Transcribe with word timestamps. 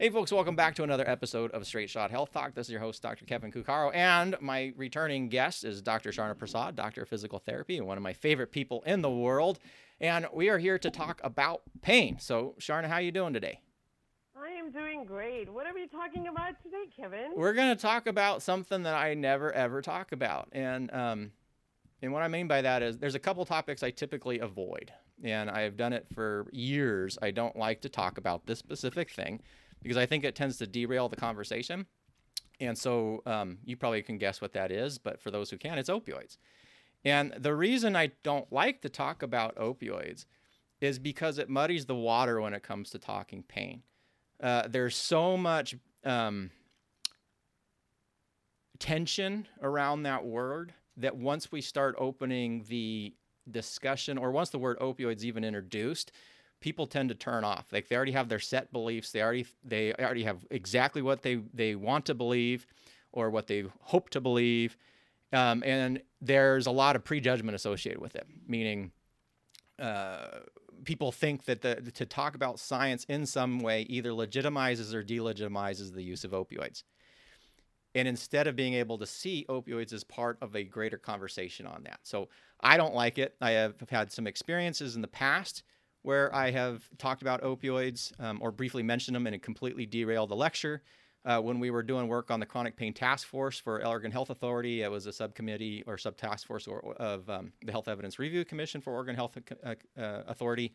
Hey, 0.00 0.08
folks, 0.08 0.32
welcome 0.32 0.56
back 0.56 0.74
to 0.76 0.82
another 0.82 1.06
episode 1.06 1.50
of 1.50 1.66
Straight 1.66 1.90
Shot 1.90 2.10
Health 2.10 2.32
Talk. 2.32 2.54
This 2.54 2.68
is 2.68 2.70
your 2.70 2.80
host, 2.80 3.02
Dr. 3.02 3.26
Kevin 3.26 3.52
Cuccaro, 3.52 3.94
and 3.94 4.34
my 4.40 4.72
returning 4.74 5.28
guest 5.28 5.62
is 5.62 5.82
Dr. 5.82 6.08
Sharna 6.08 6.38
Prasad, 6.38 6.74
Doctor 6.74 7.02
of 7.02 7.08
Physical 7.10 7.38
Therapy, 7.38 7.76
and 7.76 7.86
one 7.86 7.98
of 7.98 8.02
my 8.02 8.14
favorite 8.14 8.50
people 8.50 8.82
in 8.86 9.02
the 9.02 9.10
world. 9.10 9.58
And 10.00 10.26
we 10.32 10.48
are 10.48 10.56
here 10.56 10.78
to 10.78 10.90
talk 10.90 11.20
about 11.22 11.60
pain. 11.82 12.18
So, 12.18 12.54
Sharna, 12.58 12.86
how 12.86 12.94
are 12.94 13.02
you 13.02 13.12
doing 13.12 13.34
today? 13.34 13.60
I 14.34 14.48
am 14.52 14.70
doing 14.72 15.04
great. 15.04 15.52
What 15.52 15.66
are 15.66 15.74
we 15.74 15.86
talking 15.86 16.28
about 16.28 16.54
today, 16.62 16.84
Kevin? 16.96 17.32
We're 17.36 17.52
going 17.52 17.76
to 17.76 17.82
talk 17.82 18.06
about 18.06 18.40
something 18.40 18.84
that 18.84 18.94
I 18.94 19.12
never 19.12 19.52
ever 19.52 19.82
talk 19.82 20.12
about, 20.12 20.48
and 20.52 20.90
um, 20.94 21.32
and 22.00 22.10
what 22.10 22.22
I 22.22 22.28
mean 22.28 22.48
by 22.48 22.62
that 22.62 22.82
is 22.82 22.96
there's 22.96 23.16
a 23.16 23.18
couple 23.18 23.44
topics 23.44 23.82
I 23.82 23.90
typically 23.90 24.38
avoid, 24.38 24.94
and 25.22 25.50
I've 25.50 25.76
done 25.76 25.92
it 25.92 26.06
for 26.14 26.46
years. 26.52 27.18
I 27.20 27.32
don't 27.32 27.54
like 27.54 27.82
to 27.82 27.90
talk 27.90 28.16
about 28.16 28.46
this 28.46 28.58
specific 28.58 29.10
thing 29.10 29.42
because 29.82 29.96
I 29.96 30.06
think 30.06 30.24
it 30.24 30.34
tends 30.34 30.58
to 30.58 30.66
derail 30.66 31.08
the 31.08 31.16
conversation. 31.16 31.86
And 32.60 32.76
so 32.76 33.22
um, 33.26 33.58
you 33.64 33.76
probably 33.76 34.02
can 34.02 34.18
guess 34.18 34.40
what 34.40 34.52
that 34.52 34.70
is, 34.70 34.98
but 34.98 35.20
for 35.20 35.30
those 35.30 35.50
who 35.50 35.56
can, 35.56 35.78
it's 35.78 35.88
opioids. 35.88 36.36
And 37.04 37.32
the 37.38 37.54
reason 37.54 37.96
I 37.96 38.12
don't 38.22 38.52
like 38.52 38.82
to 38.82 38.90
talk 38.90 39.22
about 39.22 39.56
opioids 39.56 40.26
is 40.80 40.98
because 40.98 41.38
it 41.38 41.48
muddies 41.48 41.86
the 41.86 41.94
water 41.94 42.40
when 42.40 42.52
it 42.52 42.62
comes 42.62 42.90
to 42.90 42.98
talking 42.98 43.42
pain. 43.42 43.82
Uh, 44.42 44.66
there's 44.68 44.96
so 44.96 45.36
much 45.36 45.74
um, 46.04 46.50
tension 48.78 49.46
around 49.62 50.02
that 50.02 50.24
word 50.24 50.74
that 50.96 51.16
once 51.16 51.50
we 51.50 51.60
start 51.60 51.94
opening 51.98 52.64
the 52.68 53.14
discussion, 53.50 54.18
or 54.18 54.30
once 54.30 54.50
the 54.50 54.58
word 54.58 54.78
opioids 54.80 55.22
even 55.22 55.44
introduced, 55.44 56.12
people 56.60 56.86
tend 56.86 57.08
to 57.08 57.14
turn 57.14 57.44
off. 57.44 57.66
Like 57.72 57.88
they 57.88 57.96
already 57.96 58.12
have 58.12 58.28
their 58.28 58.38
set 58.38 58.72
beliefs. 58.72 59.12
They 59.12 59.22
already 59.22 59.46
they 59.64 59.92
already 59.94 60.24
have 60.24 60.46
exactly 60.50 61.02
what 61.02 61.22
they 61.22 61.36
they 61.52 61.74
want 61.74 62.06
to 62.06 62.14
believe, 62.14 62.66
or 63.12 63.30
what 63.30 63.46
they 63.46 63.64
hope 63.80 64.10
to 64.10 64.20
believe, 64.20 64.76
um, 65.32 65.62
and 65.64 66.02
there's 66.20 66.66
a 66.66 66.70
lot 66.70 66.96
of 66.96 67.04
prejudgment 67.04 67.54
associated 67.54 68.00
with 68.00 68.14
it. 68.16 68.26
Meaning, 68.46 68.92
uh, 69.78 70.40
people 70.84 71.12
think 71.12 71.44
that 71.44 71.62
the 71.62 71.76
to 71.76 72.06
talk 72.06 72.34
about 72.34 72.58
science 72.58 73.04
in 73.04 73.26
some 73.26 73.60
way 73.60 73.82
either 73.82 74.10
legitimizes 74.10 74.94
or 74.94 75.02
delegitimizes 75.02 75.92
the 75.92 76.02
use 76.02 76.24
of 76.24 76.32
opioids. 76.32 76.82
And 77.92 78.06
instead 78.06 78.46
of 78.46 78.54
being 78.54 78.74
able 78.74 78.98
to 78.98 79.06
see 79.06 79.44
opioids 79.48 79.92
as 79.92 80.04
part 80.04 80.38
of 80.40 80.54
a 80.54 80.62
greater 80.62 80.96
conversation 80.96 81.66
on 81.66 81.82
that. 81.84 81.98
So 82.04 82.28
I 82.60 82.76
don't 82.76 82.94
like 82.94 83.18
it. 83.18 83.34
I 83.40 83.50
have 83.50 83.74
had 83.90 84.12
some 84.12 84.28
experiences 84.28 84.94
in 84.94 85.02
the 85.02 85.08
past 85.08 85.64
where 86.02 86.34
I 86.34 86.50
have 86.50 86.88
talked 86.98 87.22
about 87.22 87.42
opioids 87.42 88.18
um, 88.20 88.38
or 88.40 88.50
briefly 88.50 88.82
mentioned 88.82 89.14
them 89.14 89.26
and 89.26 89.34
it 89.34 89.42
completely 89.42 89.86
derailed 89.86 90.30
the 90.30 90.36
lecture. 90.36 90.82
Uh, 91.22 91.38
when 91.38 91.60
we 91.60 91.70
were 91.70 91.82
doing 91.82 92.08
work 92.08 92.30
on 92.30 92.40
the 92.40 92.46
chronic 92.46 92.76
pain 92.76 92.94
task 92.94 93.26
force 93.26 93.58
for 93.60 93.86
Oregon 93.86 94.10
Health 94.10 94.30
Authority, 94.30 94.80
it 94.80 94.90
was 94.90 95.04
a 95.04 95.12
subcommittee 95.12 95.84
or 95.86 95.98
sub 95.98 96.16
task 96.16 96.46
force 96.46 96.66
or, 96.66 96.94
of 96.94 97.28
um, 97.28 97.52
the 97.62 97.72
Health 97.72 97.88
Evidence 97.88 98.18
Review 98.18 98.42
Commission 98.42 98.80
for 98.80 98.94
Oregon 98.94 99.14
Health 99.14 99.36
uh, 99.36 99.74
uh, 99.98 100.22
Authority. 100.26 100.72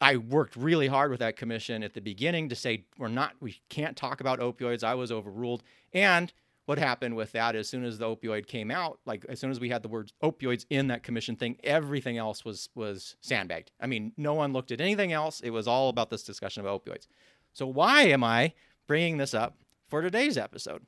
I 0.00 0.16
worked 0.16 0.56
really 0.56 0.88
hard 0.88 1.10
with 1.10 1.20
that 1.20 1.36
commission 1.36 1.82
at 1.82 1.92
the 1.92 2.00
beginning 2.00 2.48
to 2.48 2.56
say 2.56 2.86
we're 2.96 3.08
not, 3.08 3.34
we 3.40 3.60
can't 3.68 3.96
talk 3.96 4.22
about 4.22 4.40
opioids. 4.40 4.82
I 4.82 4.94
was 4.94 5.12
overruled, 5.12 5.62
and 5.92 6.32
what 6.66 6.78
happened 6.78 7.16
with 7.16 7.32
that 7.32 7.56
as 7.56 7.68
soon 7.68 7.84
as 7.84 7.98
the 7.98 8.06
opioid 8.06 8.46
came 8.46 8.70
out 8.70 8.98
like 9.04 9.24
as 9.28 9.40
soon 9.40 9.50
as 9.50 9.58
we 9.58 9.68
had 9.68 9.82
the 9.82 9.88
words 9.88 10.12
opioids 10.22 10.64
in 10.70 10.88
that 10.88 11.02
commission 11.02 11.36
thing 11.36 11.56
everything 11.64 12.18
else 12.18 12.44
was 12.44 12.68
was 12.74 13.16
sandbagged. 13.20 13.70
I 13.80 13.86
mean 13.86 14.12
no 14.16 14.34
one 14.34 14.52
looked 14.52 14.72
at 14.72 14.80
anything 14.80 15.12
else. 15.12 15.40
It 15.40 15.50
was 15.50 15.66
all 15.66 15.88
about 15.88 16.10
this 16.10 16.22
discussion 16.22 16.64
of 16.64 16.82
opioids. 16.82 17.06
So 17.52 17.66
why 17.66 18.02
am 18.04 18.22
i 18.22 18.52
bringing 18.86 19.16
this 19.16 19.34
up 19.34 19.56
for 19.88 20.02
today's 20.02 20.38
episode? 20.38 20.86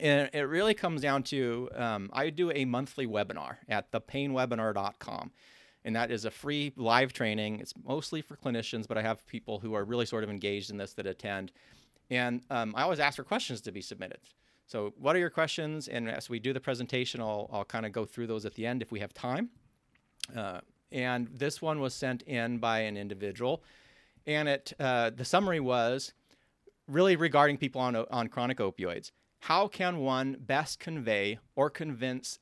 And 0.00 0.30
it 0.32 0.42
really 0.42 0.74
comes 0.74 1.00
down 1.00 1.22
to 1.24 1.68
um, 1.74 2.10
i 2.12 2.30
do 2.30 2.50
a 2.50 2.64
monthly 2.64 3.06
webinar 3.06 3.56
at 3.68 3.92
thepainwebinar.com 3.92 5.30
and 5.84 5.94
that 5.94 6.10
is 6.10 6.24
a 6.24 6.30
free 6.30 6.72
live 6.76 7.12
training. 7.12 7.60
It's 7.60 7.72
mostly 7.84 8.20
for 8.20 8.36
clinicians 8.36 8.88
but 8.88 8.98
i 8.98 9.02
have 9.02 9.24
people 9.26 9.60
who 9.60 9.74
are 9.74 9.84
really 9.84 10.06
sort 10.06 10.24
of 10.24 10.30
engaged 10.30 10.70
in 10.70 10.76
this 10.76 10.94
that 10.94 11.06
attend. 11.06 11.52
And 12.10 12.42
um, 12.50 12.74
i 12.76 12.82
always 12.82 12.98
ask 12.98 13.14
for 13.14 13.22
questions 13.24 13.60
to 13.60 13.70
be 13.70 13.80
submitted 13.80 14.18
so, 14.68 14.92
what 14.98 15.16
are 15.16 15.18
your 15.18 15.30
questions? 15.30 15.88
And 15.88 16.10
as 16.10 16.28
we 16.28 16.38
do 16.38 16.52
the 16.52 16.60
presentation, 16.60 17.22
I'll, 17.22 17.48
I'll 17.50 17.64
kind 17.64 17.86
of 17.86 17.92
go 17.92 18.04
through 18.04 18.26
those 18.26 18.44
at 18.44 18.54
the 18.54 18.66
end 18.66 18.82
if 18.82 18.92
we 18.92 19.00
have 19.00 19.14
time. 19.14 19.48
Uh, 20.36 20.60
and 20.92 21.26
this 21.28 21.62
one 21.62 21.80
was 21.80 21.94
sent 21.94 22.20
in 22.22 22.58
by 22.58 22.80
an 22.80 22.98
individual, 22.98 23.62
and 24.26 24.46
it 24.46 24.74
uh, 24.78 25.08
the 25.08 25.24
summary 25.24 25.58
was 25.58 26.12
really 26.86 27.16
regarding 27.16 27.56
people 27.56 27.80
on 27.80 27.96
on 27.96 28.28
chronic 28.28 28.58
opioids. 28.58 29.10
How 29.40 29.68
can 29.68 29.98
one 29.98 30.36
best 30.38 30.78
convey 30.78 31.38
or 31.56 31.70
convince 31.70 32.38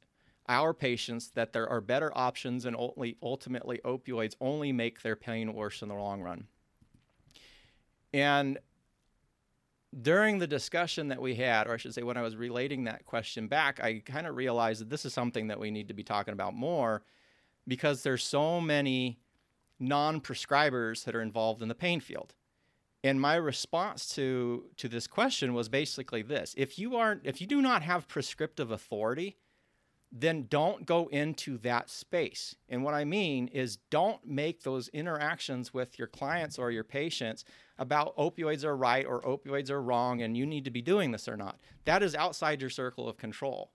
our 0.49 0.75
patients 0.75 1.31
that 1.35 1.53
there 1.53 1.69
are 1.69 1.81
better 1.81 2.11
options 2.17 2.65
and 2.65 2.75
ultimately, 2.75 3.17
ultimately 3.23 3.81
opioids 3.85 4.35
only 4.41 4.73
make 4.73 5.03
their 5.03 5.17
pain 5.17 5.55
worse 5.55 5.81
in 5.83 5.89
the 5.89 5.95
long 5.95 6.23
run? 6.23 6.47
And 8.13 8.59
during 10.03 10.39
the 10.39 10.47
discussion 10.47 11.09
that 11.09 11.21
we 11.21 11.35
had, 11.35 11.67
or 11.67 11.75
I 11.75 11.77
should 11.77 11.95
say, 11.95 12.03
when 12.03 12.17
I 12.17 12.23
was 12.23 12.37
relating 12.37 12.85
that 12.85 13.05
question 13.07 13.49
back, 13.49 13.81
I 13.83 14.01
kind 14.01 14.27
of 14.27 14.37
realized 14.37 14.81
that 14.81 14.91
this 14.91 15.05
is 15.05 15.13
something 15.13 15.49
that 15.49 15.61
we 15.61 15.71
need 15.71 15.89
to 15.89 15.95
be 15.95 16.05
talking 16.05 16.33
about 16.33 16.55
more 16.55 17.03
because 17.67 18.03
there's 18.03 18.23
so 18.23 18.61
many 18.61 19.19
non-prescribers 19.79 21.05
that 21.05 21.15
are 21.15 21.23
involved 21.23 21.63
in 21.63 21.69
the 21.69 21.75
pain 21.75 22.01
field. 22.01 22.35
And 23.05 23.21
my 23.21 23.37
response 23.37 24.09
to 24.15 24.71
to 24.79 24.89
this 24.89 25.07
question 25.07 25.55
was 25.55 25.69
basically 25.69 26.23
this: 26.23 26.55
if 26.57 26.79
you 26.79 26.97
aren't, 26.97 27.25
if 27.25 27.41
you 27.41 27.47
do 27.47 27.63
not 27.63 27.83
have 27.83 28.09
prescriptive 28.09 28.71
authority, 28.71 29.37
then 30.11 30.47
don't 30.49 30.87
go 30.87 31.07
into 31.09 31.59
that 31.59 31.91
space. 31.91 32.57
And 32.69 32.83
what 32.83 32.95
I 32.95 33.05
mean 33.05 33.49
is, 33.49 33.77
don't 33.91 34.27
make 34.27 34.63
those 34.63 34.89
interactions 34.89 35.73
with 35.73 35.99
your 35.99 36.09
clients 36.09 36.59
or 36.59 36.71
your 36.71 36.85
patients 36.85 37.45
about 37.79 38.17
opioids 38.17 38.65
are 38.65 38.77
right 38.77 39.05
or 39.05 39.21
opioids 39.23 39.71
are 39.71 39.83
wrong 39.83 40.23
and 40.23 40.37
you 40.37 40.47
need 40.47 40.65
to 40.65 40.71
be 40.71 40.83
doing 40.83 41.11
this 41.11 41.29
or 41.29 41.37
not. 41.37 41.59
That 41.85 42.03
is 42.03 42.15
outside 42.15 42.61
your 42.61 42.71
circle 42.71 43.09
of 43.09 43.17
control. 43.17 43.71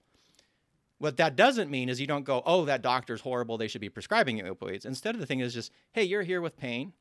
What 0.97 1.17
that 1.17 1.35
doesn't 1.35 1.71
mean 1.71 1.89
is 1.89 1.99
you 1.99 2.07
don't 2.07 2.25
go, 2.25 2.43
oh, 2.45 2.65
that 2.65 2.81
doctor's 2.81 3.21
horrible, 3.21 3.57
they 3.57 3.67
should 3.67 3.81
be 3.81 3.89
prescribing 3.89 4.37
you 4.37 4.43
opioids. 4.43 4.85
Instead, 4.85 5.17
the 5.17 5.25
thing 5.25 5.39
is 5.39 5.53
just, 5.53 5.71
hey, 5.93 6.03
you're 6.03 6.23
here 6.23 6.41
with 6.41 6.57
pain. 6.57 6.93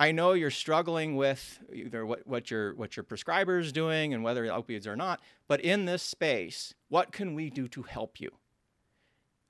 I 0.00 0.12
know 0.12 0.32
you're 0.32 0.50
struggling 0.50 1.16
with 1.16 1.58
either 1.72 2.06
what, 2.06 2.26
what 2.26 2.50
your 2.50 2.74
what 2.76 2.96
your 2.96 3.02
prescriber 3.02 3.58
is 3.58 3.72
doing 3.72 4.14
and 4.14 4.22
whether 4.22 4.44
opioids 4.44 4.86
or 4.86 4.94
not, 4.94 5.20
but 5.48 5.60
in 5.60 5.86
this 5.86 6.04
space, 6.04 6.72
what 6.88 7.10
can 7.10 7.34
we 7.34 7.50
do 7.50 7.66
to 7.68 7.82
help 7.82 8.20
you? 8.20 8.30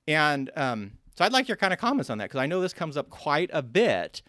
And 0.07 0.49
um, 0.55 0.93
so 1.15 1.23
I'd 1.23 1.33
like 1.33 1.47
your 1.47 1.57
kind 1.57 1.71
of 1.71 1.79
comments 1.79 2.09
on 2.09 2.17
that 2.17 2.25
because 2.25 2.39
I 2.39 2.47
know 2.47 2.61
this 2.61 2.73
comes 2.73 2.97
up 2.97 3.11
quite 3.11 3.51
a 3.53 3.61
bit 3.61 4.23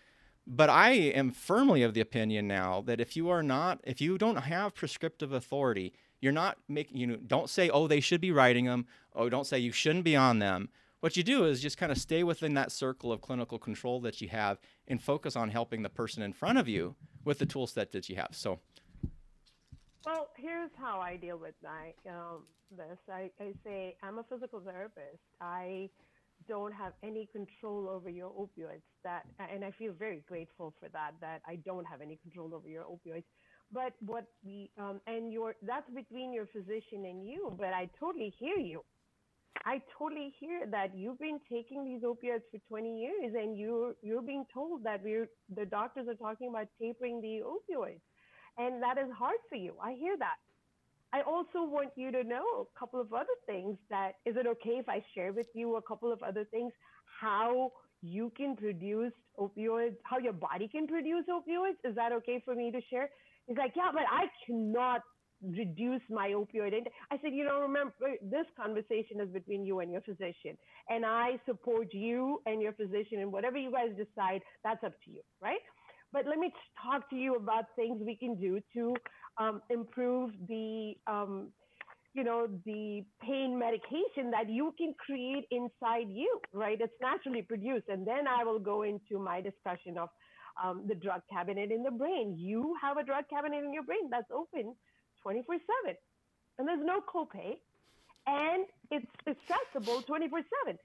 but 0.47 0.71
I 0.71 0.93
am 0.93 1.31
firmly 1.31 1.83
of 1.83 1.95
the 1.95 2.01
opinion 2.01 2.49
now 2.49 2.83
that 2.87 3.01
if 3.01 3.17
you 3.17 3.29
are 3.29 3.43
not, 3.43 3.81
if 3.85 4.01
you 4.01 4.19
don't 4.19 4.37
have 4.37 4.75
prescriptive 4.75 5.33
authority, 5.33 5.93
you're 6.21 6.33
not 6.33 6.59
making, 6.69 6.97
you 6.97 7.07
know, 7.07 7.17
don't 7.17 7.49
say, 7.49 7.71
oh, 7.71 7.87
they 7.87 8.01
should 8.01 8.21
be 8.21 8.33
writing 8.33 8.67
them. 8.67 8.87
Oh, 9.15 9.29
don't 9.29 9.47
say 9.47 9.59
you 9.59 9.73
shouldn't 9.73 10.05
be 10.05 10.17
on 10.17 10.39
them. 10.39 10.69
What 11.01 11.17
you 11.17 11.23
do 11.23 11.45
is 11.45 11.63
just 11.63 11.79
kind 11.79 11.91
of 11.91 11.99
stay 11.99 12.23
within 12.23 12.55
that 12.55 12.73
circle 12.73 13.11
of 13.11 13.23
clinical 13.23 13.59
control 13.59 14.01
that 14.01 14.21
you 14.21 14.29
have 14.29 14.59
and 14.87 15.03
focus 15.03 15.35
on 15.35 15.49
helping 15.49 15.83
the 15.83 15.89
person 15.89 16.23
in 16.23 16.33
front 16.35 16.59
of 16.59 16.69
you 16.69 16.95
with 17.25 17.39
the 17.39 17.47
tool 17.47 17.67
set 17.67 17.93
that 17.93 18.09
you 18.09 18.17
have. 18.17 18.31
So, 18.33 18.59
well, 20.05 20.29
here's 20.37 20.71
how 20.79 21.01
I 21.01 21.17
deal 21.17 21.39
with 21.39 21.55
my, 21.63 21.95
um, 22.11 22.43
this. 22.77 22.99
I, 23.09 23.31
I 23.41 23.53
say, 23.65 23.97
I'm 24.03 24.19
a 24.19 24.25
physical 24.25 24.61
therapist. 24.61 25.23
I 25.41 25.89
don't 26.51 26.75
have 26.75 26.95
any 27.05 27.25
control 27.39 27.89
over 27.89 28.11
your 28.11 28.31
opioids 28.45 28.87
that 29.05 29.25
and 29.55 29.65
i 29.65 29.73
feel 29.81 29.95
very 30.07 30.23
grateful 30.29 30.75
for 30.81 30.89
that 30.91 31.13
that 31.21 31.41
i 31.53 31.57
don't 31.69 31.87
have 31.93 32.03
any 32.03 32.17
control 32.25 32.55
over 32.55 32.69
your 32.69 32.85
opioids. 32.85 33.29
But 33.73 33.95
what 34.13 34.27
we 34.45 34.71
um, 34.85 35.01
and 35.07 35.33
your 35.33 35.55
that's 35.63 35.91
between 36.03 36.33
your 36.39 36.47
physician 36.47 37.07
and 37.11 37.19
you 37.31 37.43
but 37.59 37.73
i 37.83 37.89
totally 38.01 38.35
hear 38.39 38.59
you. 38.59 38.83
I 39.67 39.83
totally 39.99 40.33
hear 40.41 40.67
that 40.71 40.97
you've 40.97 41.21
been 41.21 41.41
taking 41.51 41.85
these 41.85 42.03
opioids 42.03 42.47
for 42.51 42.59
20 42.69 43.01
years 43.05 43.35
and 43.41 43.59
you're 43.59 43.95
you're 44.03 44.23
being 44.23 44.47
told 44.55 44.85
that 44.85 45.03
we're 45.05 45.29
the 45.55 45.67
doctors 45.67 46.09
are 46.09 46.21
talking 46.27 46.49
about 46.49 46.69
tapering 46.81 47.21
the 47.21 47.35
opioids. 47.55 48.03
And 48.59 48.83
that 48.83 48.99
is 48.99 49.11
hard 49.19 49.41
for 49.51 49.57
you. 49.57 49.75
I 49.83 49.93
hear 49.93 50.17
that 50.19 50.39
I 51.13 51.23
also 51.23 51.65
want 51.65 51.91
you 51.97 52.13
to 52.13 52.23
know 52.25 52.45
a 52.45 52.79
couple 52.79 53.01
of 53.01 53.13
other 53.13 53.27
things 53.47 53.77
that 53.89 54.13
is 54.25 54.37
it 54.37 54.47
okay 54.47 54.79
if 54.79 54.89
I 54.89 55.05
share 55.15 55.33
with 55.33 55.47
you 55.55 55.77
a 55.77 55.83
couple 55.83 56.13
of 56.13 56.23
other 56.23 56.45
things 56.45 56.73
how 57.21 57.73
you 58.03 58.33
can 58.37 58.57
produce 58.57 59.13
opioids, 59.39 59.97
how 60.05 60.19
your 60.19 60.33
body 60.33 60.69
can 60.69 60.87
produce 60.87 61.25
opioids? 61.29 61.77
Is 61.85 61.95
that 61.97 62.13
okay 62.13 62.41
for 62.45 62.55
me 62.55 62.71
to 62.71 62.81
share? 62.89 63.11
He's 63.47 63.57
like, 63.57 63.73
yeah, 63.77 63.91
but 63.93 64.05
I 64.11 64.27
cannot 64.47 65.03
reduce 65.43 66.03
my 66.11 66.29
opioid. 66.31 66.75
And 66.75 66.87
I 67.11 67.17
said, 67.23 67.33
you 67.33 67.45
know, 67.45 67.61
remember 67.61 67.93
this 68.23 68.47
conversation 68.57 69.21
is 69.21 69.29
between 69.31 69.65
you 69.65 69.81
and 69.81 69.91
your 69.91 70.03
physician, 70.03 70.57
and 70.89 71.05
I 71.05 71.41
support 71.47 71.89
you 71.93 72.41
and 72.47 72.61
your 72.63 72.73
physician, 72.73 73.21
and 73.21 73.33
whatever 73.33 73.57
you 73.57 73.73
guys 73.73 73.91
decide, 73.97 74.43
that's 74.65 74.85
up 74.85 74.93
to 75.05 75.11
you, 75.11 75.23
right? 75.41 75.61
But 76.13 76.27
let 76.27 76.39
me 76.39 76.53
talk 76.83 77.09
to 77.11 77.17
you 77.17 77.37
about 77.37 77.65
things 77.77 78.01
we 78.05 78.17
can 78.17 78.37
do 78.37 78.61
to 78.75 78.95
um, 79.39 79.63
improve 79.71 80.33
the, 80.49 80.95
um, 81.07 81.49
you 82.15 82.25
know, 82.25 82.49
the 82.67 83.05
pain 83.23 83.59
medication 83.59 84.31
that 84.33 84.49
you 84.49 84.75
can 84.77 84.95
create 85.05 85.45
inside 85.51 86.09
you, 86.09 86.41
right? 86.53 86.79
It's 86.81 86.93
naturally 87.01 87.43
produced. 87.43 87.89
And 87.89 88.07
then 88.07 88.27
I 88.27 88.45
will 88.45 88.59
go 88.59 88.83
into 88.83 89.19
my 89.19 89.41
discussion 89.41 89.97
of 89.99 90.09
um, 90.63 90.85
the 90.89 90.95
drug 90.95 91.23
cabinet 91.33 91.71
in 91.71 91.83
the 91.83 91.91
brain. 91.91 92.35
You 92.37 92.75
have 92.83 92.97
a 92.97 93.05
drug 93.05 93.25
cabinet 93.31 93.65
in 93.65 93.73
your 93.73 93.85
brain 93.85 94.11
that's 94.11 94.31
open 94.33 94.75
24 95.23 95.57
7, 95.85 95.97
and 96.59 96.69
there's 96.69 96.85
no 96.85 97.01
copay, 97.01 97.55
and 98.27 98.67
it's 98.91 99.07
accessible 99.27 100.03
24 100.03 100.41
7 100.67 100.79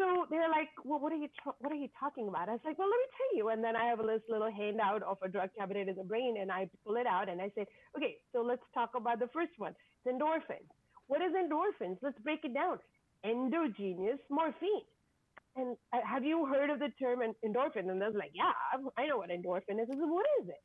so 0.00 0.24
they're 0.30 0.48
like, 0.48 0.72
well, 0.84 0.98
what 0.98 1.12
are 1.12 1.20
you 1.20 1.28
what 1.44 1.70
are 1.70 1.76
you 1.76 1.88
talking 2.00 2.28
about? 2.28 2.48
I 2.48 2.52
was 2.52 2.64
like, 2.64 2.78
well, 2.78 2.88
let 2.88 2.96
me 2.96 3.08
tell 3.20 3.32
you. 3.36 3.48
And 3.50 3.62
then 3.62 3.76
I 3.76 3.84
have 3.84 3.98
this 3.98 4.22
little 4.28 4.50
handout 4.50 5.02
of 5.02 5.18
a 5.22 5.28
drug 5.28 5.50
cabinet 5.58 5.88
in 5.88 5.96
the 5.96 6.04
brain, 6.04 6.36
and 6.40 6.50
I 6.50 6.70
pull 6.86 6.96
it 6.96 7.06
out 7.06 7.28
and 7.28 7.40
I 7.40 7.50
say, 7.54 7.66
okay, 7.96 8.16
so 8.32 8.40
let's 8.40 8.62
talk 8.72 8.92
about 8.96 9.20
the 9.20 9.28
first 9.34 9.52
one. 9.58 9.74
It's 10.04 10.16
endorphins. 10.16 10.72
What 11.08 11.20
is 11.20 11.32
endorphins? 11.36 11.98
Let's 12.02 12.18
break 12.20 12.40
it 12.44 12.54
down. 12.54 12.78
Endogenous 13.24 14.20
morphine. 14.30 14.88
And 15.56 15.76
uh, 15.92 15.98
have 16.06 16.24
you 16.24 16.46
heard 16.46 16.70
of 16.70 16.78
the 16.78 16.88
term 16.98 17.20
endorphin? 17.44 17.90
And 17.90 18.00
was 18.00 18.14
like, 18.16 18.32
yeah, 18.32 18.52
I 18.96 19.06
know 19.06 19.18
what 19.18 19.30
endorphin 19.30 19.82
is. 19.82 19.88
I 19.90 19.94
said, 19.94 20.08
what 20.08 20.26
is 20.40 20.48
it? 20.48 20.62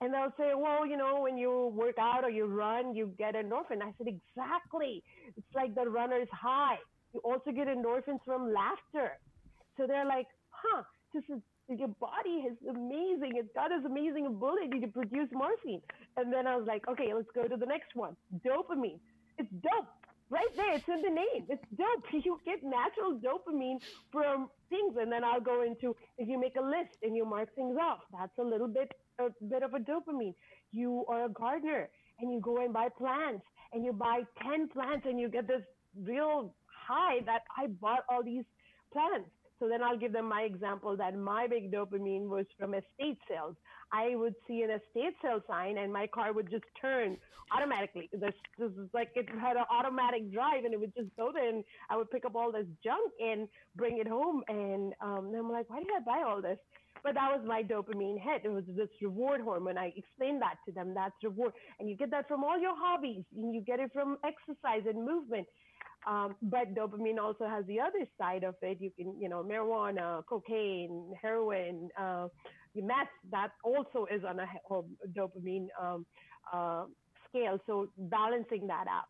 And 0.00 0.12
they'll 0.12 0.34
say, 0.36 0.52
well, 0.54 0.84
you 0.84 0.96
know, 0.98 1.20
when 1.20 1.38
you 1.38 1.72
work 1.74 1.96
out 1.98 2.24
or 2.24 2.30
you 2.30 2.46
run, 2.46 2.94
you 2.94 3.14
get 3.16 3.34
endorphin. 3.34 3.80
I 3.80 3.94
said, 3.96 4.08
exactly. 4.08 5.02
It's 5.36 5.46
like 5.54 5.74
the 5.74 5.88
runner's 5.88 6.28
high. 6.32 6.76
You 7.14 7.20
also 7.24 7.52
get 7.52 7.68
endorphins 7.68 8.20
from 8.24 8.52
laughter. 8.52 9.18
So 9.76 9.86
they're 9.86 10.06
like, 10.06 10.26
huh, 10.50 10.82
this 11.14 11.24
is 11.30 11.40
your 11.68 11.88
body 11.88 12.44
is 12.50 12.58
amazing. 12.68 13.32
It's 13.36 13.48
got 13.54 13.70
this 13.70 13.84
amazing 13.86 14.26
ability 14.26 14.80
to 14.80 14.88
produce 14.88 15.28
morphine. 15.32 15.80
And 16.16 16.30
then 16.32 16.46
I 16.46 16.56
was 16.56 16.66
like, 16.66 16.86
okay, 16.88 17.14
let's 17.14 17.30
go 17.34 17.48
to 17.48 17.56
the 17.56 17.64
next 17.66 17.94
one. 17.94 18.16
Dopamine. 18.44 19.00
It's 19.38 19.48
dope. 19.62 19.88
Right 20.30 20.48
there, 20.56 20.74
it's 20.74 20.88
in 20.88 21.00
the 21.02 21.10
name. 21.10 21.46
It's 21.48 21.64
dope. 21.76 22.04
You 22.24 22.38
get 22.44 22.58
natural 22.62 23.18
dopamine 23.18 23.78
from 24.12 24.50
things, 24.68 24.96
and 25.00 25.10
then 25.12 25.22
I'll 25.24 25.40
go 25.40 25.62
into 25.62 25.94
if 26.18 26.28
you 26.28 26.38
make 26.40 26.56
a 26.56 26.62
list 26.62 26.98
and 27.02 27.16
you 27.16 27.24
mark 27.24 27.54
things 27.54 27.76
off. 27.80 28.00
That's 28.12 28.36
a 28.38 28.42
little 28.42 28.68
bit 28.68 28.92
a 29.20 29.28
bit 29.48 29.62
of 29.62 29.74
a 29.74 29.78
dopamine. 29.78 30.34
You 30.72 31.04
are 31.08 31.26
a 31.26 31.28
gardener 31.28 31.88
and 32.18 32.32
you 32.32 32.40
go 32.40 32.58
and 32.58 32.72
buy 32.72 32.88
plants, 32.96 33.44
and 33.72 33.84
you 33.84 33.92
buy 33.92 34.22
ten 34.42 34.68
plants, 34.68 35.06
and 35.06 35.20
you 35.20 35.28
get 35.28 35.46
this 35.46 35.62
real 36.02 36.54
high 36.86 37.20
that 37.26 37.42
I 37.56 37.66
bought 37.66 38.04
all 38.08 38.22
these 38.22 38.44
plants. 38.92 39.30
So 39.60 39.68
then 39.68 39.82
I'll 39.82 39.98
give 39.98 40.12
them 40.12 40.28
my 40.28 40.42
example 40.42 40.96
that 40.96 41.16
my 41.16 41.46
big 41.46 41.72
dopamine 41.72 42.28
was 42.28 42.46
from 42.58 42.74
estate 42.74 43.18
sales. 43.28 43.56
I 43.92 44.16
would 44.16 44.34
see 44.48 44.62
an 44.62 44.70
estate 44.70 45.14
sale 45.22 45.40
sign 45.48 45.78
and 45.78 45.92
my 45.92 46.06
car 46.08 46.32
would 46.32 46.50
just 46.50 46.64
turn 46.80 47.16
automatically. 47.54 48.10
This, 48.12 48.34
this 48.58 48.72
is 48.72 48.88
like 48.92 49.10
it 49.14 49.28
had 49.40 49.56
an 49.56 49.64
automatic 49.70 50.32
drive 50.32 50.64
and 50.64 50.74
it 50.74 50.80
would 50.80 50.94
just 50.94 51.14
go 51.16 51.30
there 51.32 51.48
and 51.48 51.64
I 51.88 51.96
would 51.96 52.10
pick 52.10 52.24
up 52.24 52.34
all 52.34 52.50
this 52.50 52.66
junk 52.82 53.12
and 53.20 53.48
bring 53.76 53.98
it 53.98 54.08
home. 54.08 54.42
And, 54.48 54.92
um, 55.00 55.32
I'm 55.36 55.50
like, 55.50 55.70
why 55.70 55.78
did 55.78 55.88
I 55.96 56.00
buy 56.00 56.24
all 56.26 56.42
this? 56.42 56.58
But 57.04 57.14
that 57.14 57.30
was 57.36 57.46
my 57.46 57.62
dopamine 57.62 58.18
hit. 58.18 58.42
It 58.44 58.48
was 58.50 58.64
this 58.66 58.88
reward 59.02 59.42
hormone. 59.42 59.76
I 59.76 59.92
explained 59.94 60.40
that 60.40 60.56
to 60.66 60.72
them. 60.72 60.94
That's 60.94 61.14
reward. 61.22 61.52
And 61.78 61.88
you 61.88 61.96
get 61.96 62.10
that 62.10 62.26
from 62.26 62.42
all 62.42 62.58
your 62.58 62.74
hobbies 62.74 63.24
and 63.36 63.54
you 63.54 63.60
get 63.60 63.78
it 63.78 63.90
from 63.92 64.16
exercise 64.24 64.84
and 64.88 65.04
movement. 65.04 65.46
Um, 66.06 66.36
but 66.42 66.74
dopamine 66.74 67.18
also 67.18 67.46
has 67.46 67.64
the 67.66 67.80
other 67.80 68.06
side 68.18 68.44
of 68.44 68.54
it. 68.62 68.78
You 68.80 68.90
can, 68.90 69.14
you 69.18 69.28
know, 69.28 69.42
marijuana, 69.42 70.24
cocaine, 70.26 71.14
heroin, 71.20 71.88
uh, 71.98 72.28
meth, 72.74 73.08
that 73.30 73.52
also 73.62 74.06
is 74.12 74.22
on 74.24 74.40
a 74.40 74.46
dopamine 75.16 75.68
um, 75.80 76.04
uh, 76.52 76.84
scale. 77.28 77.58
So 77.66 77.88
balancing 77.96 78.66
that 78.66 78.86
out. 78.88 79.08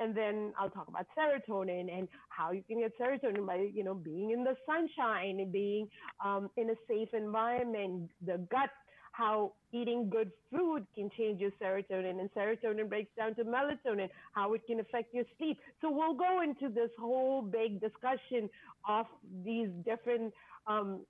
And 0.00 0.14
then 0.14 0.52
I'll 0.58 0.70
talk 0.70 0.88
about 0.88 1.06
serotonin 1.16 1.96
and 1.96 2.08
how 2.28 2.50
you 2.50 2.62
can 2.66 2.80
get 2.80 2.98
serotonin 2.98 3.46
by, 3.46 3.68
you 3.72 3.84
know, 3.84 3.94
being 3.94 4.32
in 4.32 4.42
the 4.42 4.56
sunshine 4.66 5.38
and 5.38 5.52
being 5.52 5.88
um, 6.24 6.50
in 6.56 6.70
a 6.70 6.74
safe 6.88 7.14
environment, 7.14 8.10
the 8.26 8.38
gut 8.50 8.70
how 9.16 9.52
eating 9.72 10.10
good 10.10 10.30
food 10.50 10.84
can 10.94 11.08
change 11.16 11.40
your 11.40 11.52
serotonin 11.62 12.18
and 12.20 12.28
serotonin 12.34 12.88
breaks 12.88 13.10
down 13.16 13.34
to 13.36 13.44
melatonin, 13.44 14.08
how 14.32 14.52
it 14.54 14.62
can 14.66 14.80
affect 14.80 15.14
your 15.14 15.24
sleep. 15.38 15.58
So 15.80 15.90
we'll 15.90 16.14
go 16.14 16.42
into 16.42 16.68
this 16.68 16.90
whole 16.98 17.40
big 17.40 17.80
discussion 17.80 18.50
of 18.88 19.06
these 19.44 19.68
different 19.84 20.32
um, 20.66 21.00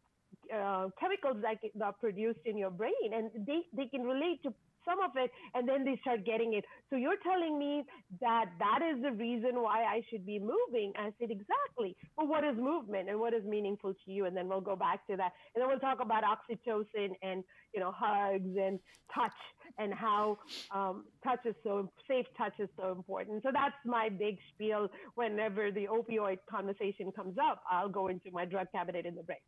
uh, 0.55 0.89
chemicals 1.01 1.39
that, 1.43 1.57
are 1.83 1.93
produced 1.93 2.41
in 2.45 2.59
your 2.59 2.71
brain 2.71 2.93
and 3.13 3.31
they, 3.47 3.61
they 3.75 3.87
can 3.87 4.03
relate 4.03 4.43
to 4.43 4.53
some 4.85 5.01
of 5.01 5.11
it 5.17 5.31
and 5.55 5.69
then 5.69 5.85
they 5.85 5.99
start 6.01 6.25
getting 6.25 6.55
it. 6.55 6.65
So 6.91 6.97
you're 6.97 7.21
telling 7.23 7.59
me 7.59 7.85
that 8.21 8.47
that 8.59 8.81
is 8.83 9.03
the 9.03 9.13
reason 9.13 9.63
why 9.63 9.85
I 9.85 10.03
should 10.11 10.27
be 10.27 10.39
moving. 10.39 10.93
I 10.97 11.13
said, 11.19 11.31
exactly. 11.31 11.97
But 12.17 12.29
what 12.29 12.45
is 12.45 12.57
movement 12.57 13.09
and 13.09 13.19
what 13.19 13.35
is 13.35 13.45
meaningful 13.45 13.95
to 13.95 14.11
you? 14.11 14.27
And 14.27 14.37
then 14.37 14.49
we'll 14.49 14.61
go 14.61 14.77
back 14.77 15.07
to 15.09 15.17
that. 15.17 15.33
And 15.55 15.63
then 15.63 15.69
we'll 15.69 15.79
talk 15.79 15.99
about 16.01 16.23
oxytocin 16.25 17.11
and, 17.23 17.45
you 17.75 17.81
know, 17.81 17.93
hugs 17.97 18.57
and 18.59 18.79
touch 19.15 19.33
and 19.79 19.93
how 19.93 20.39
um, 20.71 21.05
touch 21.23 21.41
is 21.45 21.55
so, 21.63 21.91
safe 22.09 22.27
touch 22.37 22.55
is 22.59 22.69
so 22.79 22.93
important. 22.93 23.43
So 23.43 23.51
that's 23.53 23.75
my 23.85 24.09
big 24.09 24.39
spiel. 24.53 24.89
Whenever 25.15 25.71
the 25.71 25.87
opioid 25.87 26.39
conversation 26.51 27.11
comes 27.13 27.37
up, 27.39 27.63
I'll 27.71 27.89
go 27.89 28.09
into 28.09 28.31
my 28.33 28.45
drug 28.45 28.67
cabinet 28.73 29.07
in 29.07 29.15
the 29.15 29.23
brain. 29.23 29.39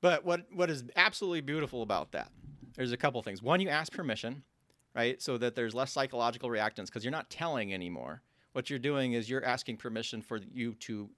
But 0.00 0.24
what, 0.24 0.46
what 0.52 0.70
is 0.70 0.84
absolutely 0.94 1.40
beautiful 1.40 1.82
about 1.82 2.12
that 2.12 2.30
there's 2.78 2.92
a 2.92 2.96
couple 2.96 3.20
things. 3.22 3.42
One, 3.42 3.60
you 3.60 3.68
ask 3.68 3.92
permission 3.92 4.44
right? 4.98 5.22
So 5.22 5.38
that 5.38 5.54
there's 5.54 5.74
less 5.76 5.92
psychological 5.92 6.50
reactance 6.50 6.86
because 6.86 7.04
you're 7.04 7.12
not 7.12 7.30
telling 7.30 7.72
anymore. 7.72 8.20
What 8.52 8.68
you're 8.68 8.80
doing 8.80 9.12
is 9.12 9.30
you're 9.30 9.44
asking 9.44 9.76
permission 9.76 10.20
for 10.20 10.40
you 10.52 10.74
to 10.74 11.08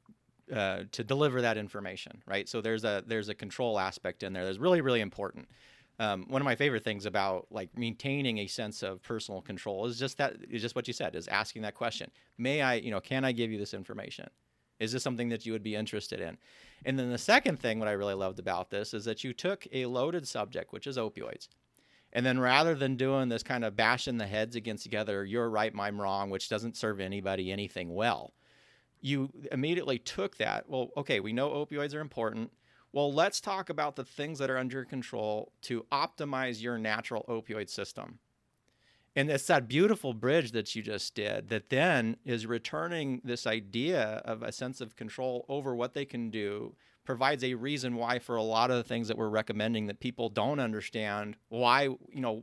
uh, 0.54 0.82
to 0.92 1.02
deliver 1.02 1.40
that 1.40 1.56
information, 1.56 2.22
right? 2.26 2.46
So 2.46 2.60
there's 2.60 2.84
a 2.84 3.02
there's 3.06 3.30
a 3.30 3.34
control 3.34 3.78
aspect 3.78 4.22
in 4.22 4.34
there 4.34 4.44
that's 4.44 4.58
really 4.58 4.82
really 4.82 5.00
important. 5.00 5.48
Um, 5.98 6.26
one 6.28 6.42
of 6.42 6.44
my 6.44 6.56
favorite 6.56 6.84
things 6.84 7.06
about 7.06 7.46
like 7.50 7.70
maintaining 7.76 8.38
a 8.38 8.46
sense 8.46 8.82
of 8.82 9.02
personal 9.02 9.40
control 9.40 9.86
is 9.86 9.98
just 9.98 10.18
that 10.18 10.34
is 10.50 10.60
just 10.60 10.76
what 10.76 10.86
you 10.86 10.92
said 10.92 11.14
is 11.14 11.26
asking 11.28 11.62
that 11.62 11.74
question. 11.74 12.10
May 12.36 12.60
I, 12.60 12.74
you 12.74 12.90
know, 12.90 13.00
can 13.00 13.24
I 13.24 13.32
give 13.32 13.50
you 13.50 13.58
this 13.58 13.72
information? 13.72 14.28
Is 14.78 14.92
this 14.92 15.02
something 15.02 15.28
that 15.30 15.46
you 15.46 15.52
would 15.52 15.62
be 15.62 15.74
interested 15.74 16.20
in? 16.20 16.36
And 16.86 16.98
then 16.98 17.10
the 17.10 17.18
second 17.18 17.60
thing, 17.60 17.78
what 17.78 17.88
I 17.88 17.92
really 17.92 18.14
loved 18.14 18.38
about 18.38 18.70
this 18.70 18.94
is 18.94 19.04
that 19.04 19.22
you 19.22 19.34
took 19.34 19.66
a 19.72 19.84
loaded 19.84 20.26
subject, 20.26 20.72
which 20.72 20.86
is 20.86 20.96
opioids, 20.96 21.48
and 22.12 22.26
then 22.26 22.38
rather 22.38 22.74
than 22.74 22.96
doing 22.96 23.28
this 23.28 23.42
kind 23.42 23.64
of 23.64 23.76
bashing 23.76 24.18
the 24.18 24.26
heads 24.26 24.56
against 24.56 24.82
together, 24.82 25.24
you're 25.24 25.48
right, 25.48 25.72
I'm 25.78 26.00
wrong, 26.00 26.30
which 26.30 26.48
doesn't 26.48 26.76
serve 26.76 27.00
anybody 27.00 27.52
anything 27.52 27.94
well, 27.94 28.32
you 29.00 29.30
immediately 29.52 29.98
took 29.98 30.36
that. 30.38 30.68
Well, 30.68 30.90
okay, 30.96 31.20
we 31.20 31.32
know 31.32 31.50
opioids 31.50 31.94
are 31.94 32.00
important. 32.00 32.50
Well, 32.92 33.12
let's 33.12 33.40
talk 33.40 33.70
about 33.70 33.94
the 33.96 34.04
things 34.04 34.38
that 34.40 34.50
are 34.50 34.58
under 34.58 34.84
control 34.84 35.52
to 35.62 35.86
optimize 35.92 36.60
your 36.60 36.76
natural 36.76 37.24
opioid 37.28 37.70
system. 37.70 38.18
And 39.16 39.30
it's 39.30 39.46
that 39.46 39.68
beautiful 39.68 40.12
bridge 40.14 40.52
that 40.52 40.74
you 40.74 40.82
just 40.82 41.14
did 41.14 41.48
that 41.48 41.68
then 41.68 42.16
is 42.24 42.46
returning 42.46 43.20
this 43.24 43.46
idea 43.46 44.22
of 44.24 44.42
a 44.42 44.52
sense 44.52 44.80
of 44.80 44.96
control 44.96 45.44
over 45.48 45.74
what 45.74 45.94
they 45.94 46.04
can 46.04 46.30
do 46.30 46.74
provides 47.04 47.42
a 47.44 47.54
reason 47.54 47.96
why 47.96 48.18
for 48.18 48.36
a 48.36 48.42
lot 48.42 48.70
of 48.70 48.76
the 48.76 48.84
things 48.84 49.08
that 49.08 49.16
we're 49.16 49.28
recommending 49.28 49.86
that 49.86 50.00
people 50.00 50.28
don't 50.28 50.60
understand 50.60 51.36
why 51.48 51.84
you 51.84 52.20
know 52.20 52.42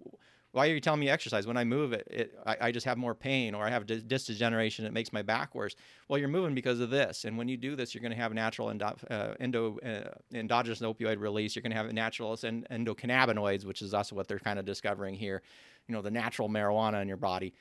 why 0.53 0.67
are 0.69 0.73
you 0.73 0.79
telling 0.79 1.01
me 1.01 1.09
exercise? 1.09 1.45
When 1.45 1.57
i 1.57 1.63
move 1.63 1.93
it, 1.93 2.07
it 2.09 2.39
I, 2.45 2.57
I, 2.61 2.71
just 2.71 2.85
have 2.85 2.97
more 2.97 3.13
pain 3.13 3.53
or 3.53 3.65
i 3.65 3.69
have 3.69 3.85
disc 3.85 4.27
degeneration 4.27 4.85
it 4.85 4.93
makes 4.93 5.13
my 5.13 5.21
back 5.21 5.53
worse. 5.53 5.75
Well 6.07 6.17
you're 6.17 6.29
moving 6.29 6.55
because 6.55 6.79
of 6.79 6.89
this. 6.89 7.25
And 7.25 7.37
when 7.37 7.47
you 7.47 7.57
do 7.57 7.75
this 7.75 7.93
you're 7.93 8.01
going 8.01 8.13
to 8.13 8.17
have 8.17 8.33
natural 8.33 8.69
endo, 8.69 8.95
uh, 9.09 9.35
endo 9.39 9.77
uh, 9.79 10.09
endogenous 10.33 10.81
opioid 10.81 11.19
release. 11.19 11.55
You're 11.55 11.63
going 11.63 11.71
to 11.71 11.77
have 11.77 11.91
natural 11.93 12.35
endocannabinoids 12.35 13.65
which 13.65 13.81
is 13.81 13.93
also 13.93 14.15
what 14.15 14.27
they're 14.27 14.39
kind 14.39 14.57
of 14.57 14.65
discovering 14.65 15.13
here 15.13 15.41
you 15.87 15.93
know 15.93 16.01
the 16.01 16.11
natural 16.11 16.49
marijuana 16.49 17.01
in 17.01 17.07
your 17.07 17.17
body 17.17 17.53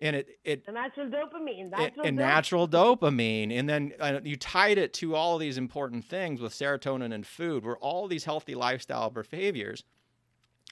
and 0.00 0.16
it 0.16 0.38
it 0.44 0.64
the 0.64 0.72
natural 0.72 1.08
dopamine 1.08 1.70
natural 1.70 2.06
and, 2.06 2.16
natural 2.16 2.68
dopamine. 2.68 3.52
And 3.52 3.68
then 3.68 3.92
uh, 4.00 4.20
you 4.24 4.36
tied 4.36 4.78
it 4.78 4.92
to 4.94 5.14
all 5.14 5.38
these 5.38 5.58
important 5.58 6.04
things 6.04 6.40
with 6.40 6.52
serotonin 6.52 7.12
and 7.12 7.26
food 7.26 7.64
where 7.64 7.76
all 7.78 8.08
these 8.08 8.24
healthy 8.24 8.54
lifestyle 8.54 9.10
behaviors 9.10 9.84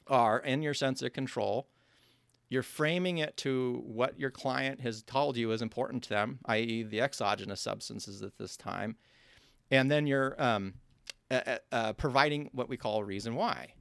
are 0.07 0.39
in 0.39 0.63
your 0.63 0.75
sense 0.75 1.03
of 1.03 1.13
control. 1.13 1.69
You're 2.49 2.63
framing 2.63 3.19
it 3.19 3.37
to 3.39 3.83
what 3.85 4.19
your 4.19 4.31
client 4.31 4.81
has 4.81 5.03
told 5.03 5.37
you 5.37 5.53
is 5.53 5.61
important 5.61 6.03
to 6.05 6.09
them 6.09 6.39
i.e 6.47 6.83
the 6.83 7.01
exogenous 7.03 7.61
substances 7.61 8.23
at 8.23 8.39
this 8.39 8.57
time. 8.57 8.97
And 9.71 9.91
then 9.91 10.07
you're 10.07 10.43
um, 10.43 10.75
uh, 11.31 11.59
uh, 11.71 11.93
providing 11.93 12.49
what 12.53 12.71
we 12.71 12.79
call 12.79 13.01
a 13.01 13.05
reason 13.05 13.35
why. 13.35 13.75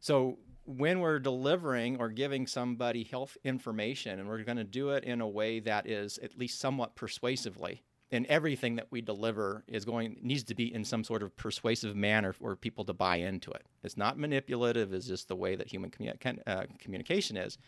So 0.00 0.38
when 0.64 1.00
we're 1.00 1.18
delivering 1.18 1.98
or 1.98 2.08
giving 2.08 2.46
somebody 2.46 3.04
health 3.04 3.36
information, 3.44 4.20
and 4.20 4.28
we're 4.28 4.44
going 4.44 4.56
to 4.58 4.64
do 4.64 4.90
it 4.90 5.04
in 5.04 5.20
a 5.20 5.28
way 5.28 5.60
that 5.60 5.88
is 5.88 6.18
at 6.18 6.38
least 6.38 6.60
somewhat 6.60 6.94
persuasively, 6.94 7.82
and 8.10 8.26
everything 8.26 8.76
that 8.76 8.88
we 8.90 9.00
deliver 9.00 9.64
is 9.66 9.84
going 9.84 10.16
needs 10.22 10.44
to 10.44 10.54
be 10.54 10.72
in 10.72 10.84
some 10.84 11.02
sort 11.02 11.22
of 11.22 11.34
persuasive 11.36 11.96
manner 11.96 12.32
for 12.32 12.54
people 12.54 12.84
to 12.84 12.92
buy 12.92 13.16
into 13.16 13.50
it. 13.50 13.66
It's 13.82 13.96
not 13.96 14.18
manipulative. 14.18 14.92
It's 14.92 15.06
just 15.06 15.28
the 15.28 15.36
way 15.36 15.56
that 15.56 15.68
human 15.68 15.90
commu- 15.90 16.42
uh, 16.46 16.64
communication 16.78 17.36
is. 17.36 17.58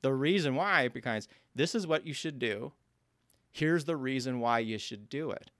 The 0.00 0.12
reason 0.12 0.54
why, 0.54 0.88
because 0.88 1.28
this 1.54 1.74
is 1.74 1.86
what 1.86 2.06
you 2.06 2.12
should 2.12 2.38
do. 2.38 2.72
Here's 3.52 3.84
the 3.84 3.96
reason 3.96 4.40
why 4.40 4.60
you 4.60 4.78
should 4.78 5.08
do 5.08 5.30
it. 5.30 5.50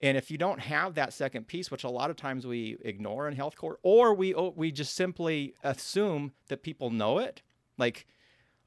And 0.00 0.16
if 0.16 0.30
you 0.30 0.38
don't 0.38 0.60
have 0.60 0.94
that 0.94 1.12
second 1.12 1.48
piece, 1.48 1.70
which 1.70 1.84
a 1.84 1.88
lot 1.88 2.10
of 2.10 2.16
times 2.16 2.46
we 2.46 2.76
ignore 2.82 3.26
in 3.26 3.34
health 3.34 3.56
court, 3.56 3.80
or 3.82 4.14
we 4.14 4.32
we 4.32 4.70
just 4.70 4.94
simply 4.94 5.54
assume 5.64 6.32
that 6.48 6.62
people 6.62 6.90
know 6.90 7.18
it, 7.18 7.42
like 7.78 8.06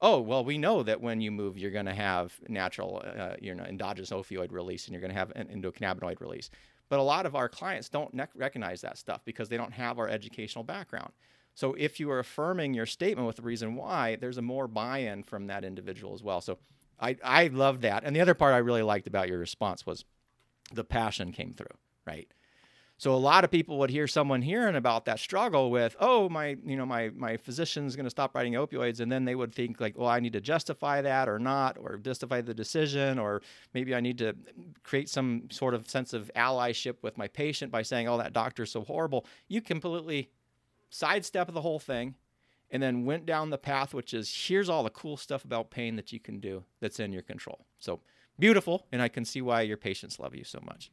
oh 0.01 0.19
well 0.19 0.43
we 0.43 0.57
know 0.57 0.83
that 0.83 1.00
when 1.00 1.21
you 1.21 1.31
move 1.31 1.57
you're 1.57 1.71
going 1.71 1.85
to 1.85 1.93
have 1.93 2.33
natural 2.50 3.03
uh, 3.05 3.35
you 3.39 3.53
know 3.53 3.63
endogenous 3.63 4.09
opioid 4.09 4.51
release 4.51 4.85
and 4.85 4.93
you're 4.93 5.01
going 5.01 5.13
to 5.13 5.17
have 5.17 5.31
an 5.35 5.47
endocannabinoid 5.47 6.19
release. 6.19 6.50
But 6.89 7.00
a 7.00 7.03
lot 7.03 7.25
of 7.25 7.35
our 7.35 7.47
clients 7.47 7.88
don't 7.88 8.13
ne- 8.13 8.25
recognize 8.35 8.81
that 8.81 8.97
stuff 8.97 9.21
because 9.23 9.47
they 9.47 9.55
don't 9.55 9.71
have 9.71 9.97
our 9.97 10.09
educational 10.09 10.65
background. 10.65 11.13
So 11.53 11.73
if 11.75 12.00
you 12.00 12.11
are 12.11 12.19
affirming 12.19 12.73
your 12.73 12.85
statement 12.85 13.27
with 13.27 13.38
the 13.38 13.41
reason 13.41 13.75
why 13.75 14.17
there's 14.17 14.38
a 14.38 14.41
more 14.41 14.67
buy-in 14.67 15.23
from 15.23 15.47
that 15.47 15.63
individual 15.63 16.13
as 16.13 16.21
well. 16.21 16.41
So 16.41 16.57
i 17.00 17.15
i 17.23 17.47
love 17.47 17.81
that. 17.81 18.03
And 18.03 18.13
the 18.13 18.21
other 18.21 18.33
part 18.33 18.53
i 18.53 18.57
really 18.57 18.83
liked 18.83 19.07
about 19.07 19.29
your 19.29 19.39
response 19.39 19.85
was 19.85 20.03
the 20.73 20.83
passion 20.83 21.31
came 21.31 21.53
through 21.53 21.77
right 22.05 22.31
so 23.01 23.15
a 23.15 23.17
lot 23.17 23.43
of 23.43 23.49
people 23.49 23.79
would 23.79 23.89
hear 23.89 24.05
someone 24.05 24.43
hearing 24.43 24.75
about 24.75 25.05
that 25.05 25.17
struggle 25.17 25.71
with, 25.71 25.95
oh, 25.99 26.29
my, 26.29 26.55
you 26.63 26.77
know, 26.77 26.85
my 26.85 27.09
my 27.15 27.35
physician's 27.35 27.95
going 27.95 28.03
to 28.03 28.11
stop 28.11 28.35
writing 28.35 28.53
opioids, 28.53 28.99
and 28.99 29.11
then 29.11 29.25
they 29.25 29.33
would 29.33 29.55
think 29.55 29.81
like, 29.81 29.97
well, 29.97 30.07
I 30.07 30.19
need 30.19 30.33
to 30.33 30.39
justify 30.39 31.01
that 31.01 31.27
or 31.27 31.39
not, 31.39 31.79
or 31.79 31.97
justify 31.97 32.41
the 32.41 32.53
decision, 32.53 33.17
or 33.17 33.41
maybe 33.73 33.95
I 33.95 34.01
need 34.01 34.19
to 34.19 34.35
create 34.83 35.09
some 35.09 35.47
sort 35.49 35.73
of 35.73 35.89
sense 35.89 36.13
of 36.13 36.29
allyship 36.35 36.97
with 37.01 37.17
my 37.17 37.27
patient 37.27 37.71
by 37.71 37.81
saying, 37.81 38.07
oh, 38.07 38.19
that 38.19 38.33
doctor's 38.33 38.71
so 38.71 38.83
horrible. 38.83 39.25
You 39.47 39.61
completely 39.61 40.29
sidestep 40.91 41.51
the 41.51 41.61
whole 41.61 41.79
thing, 41.79 42.13
and 42.71 42.81
then 42.81 43.05
went 43.05 43.25
down 43.25 43.49
the 43.49 43.57
path, 43.57 43.93
which 43.93 44.13
is 44.13 44.33
here's 44.47 44.69
all 44.69 44.83
the 44.83 44.89
cool 44.89 45.17
stuff 45.17 45.43
about 45.43 45.69
pain 45.69 45.97
that 45.97 46.11
you 46.11 46.19
can 46.19 46.39
do 46.39 46.63
that's 46.79 46.99
in 46.99 47.11
your 47.11 47.21
control. 47.21 47.65
So 47.79 47.99
beautiful, 48.39 48.87
and 48.91 49.01
I 49.01 49.09
can 49.09 49.25
see 49.25 49.41
why 49.41 49.61
your 49.61 49.77
patients 49.77 50.19
love 50.19 50.33
you 50.33 50.43
so 50.43 50.59
much. 50.65 50.91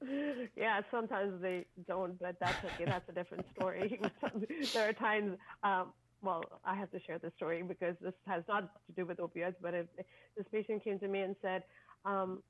yeah, 0.56 0.80
sometimes 0.90 1.40
they 1.42 1.66
don't, 1.88 2.18
but 2.20 2.36
that's 2.40 2.64
okay. 2.64 2.84
That's 2.84 3.08
a 3.08 3.12
different 3.12 3.44
story. 3.56 4.00
there 4.72 4.88
are 4.88 4.92
times, 4.92 5.36
um, 5.62 5.92
well, 6.22 6.44
I 6.64 6.74
have 6.76 6.90
to 6.92 7.00
share 7.00 7.18
this 7.18 7.32
story 7.36 7.62
because 7.62 7.96
this 8.00 8.14
has 8.26 8.44
not 8.48 8.70
to 8.86 8.92
do 8.94 9.04
with 9.04 9.18
opioids, 9.18 9.54
but 9.60 9.74
if, 9.74 9.86
this 10.36 10.46
patient 10.52 10.84
came 10.84 10.98
to 11.00 11.08
me 11.08 11.20
and 11.20 11.36
said, 11.42 11.64
um, 12.04 12.42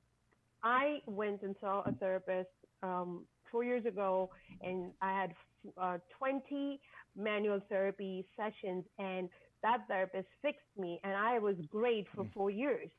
I 0.63 1.01
went 1.05 1.41
and 1.43 1.55
saw 1.61 1.81
a 1.85 1.91
therapist 1.93 2.49
um, 2.83 3.25
four 3.51 3.63
years 3.63 3.85
ago, 3.85 4.29
and 4.61 4.91
I 5.01 5.11
had 5.19 5.33
uh, 5.77 5.97
20 6.17 6.79
manual 7.17 7.59
therapy 7.69 8.25
sessions, 8.35 8.83
and 8.99 9.29
that 9.63 9.79
therapist 9.87 10.27
fixed 10.41 10.61
me, 10.77 10.99
and 11.03 11.13
I 11.13 11.39
was 11.39 11.55
great 11.69 12.07
for 12.15 12.23
mm. 12.23 12.33
four 12.33 12.49
years. 12.49 12.89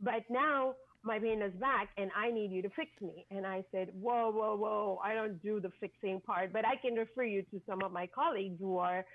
But 0.00 0.24
now 0.30 0.74
my 1.06 1.18
pain 1.18 1.40
is 1.40 1.52
back 1.54 1.88
and 1.96 2.10
I 2.16 2.30
need 2.30 2.50
you 2.50 2.60
to 2.62 2.68
fix 2.70 2.90
me. 3.00 3.24
And 3.30 3.46
I 3.46 3.62
said, 3.70 3.88
whoa, 3.92 4.30
whoa, 4.30 4.56
whoa, 4.56 5.00
I 5.02 5.14
don't 5.14 5.40
do 5.40 5.60
the 5.60 5.70
fixing 5.80 6.20
part, 6.20 6.52
but 6.52 6.64
I 6.66 6.76
can 6.76 6.94
refer 6.94 7.22
you 7.22 7.42
to 7.52 7.60
some 7.68 7.82
of 7.82 7.92
my 7.92 8.08
colleagues 8.08 8.58
who 8.58 8.78
are, 8.78 9.06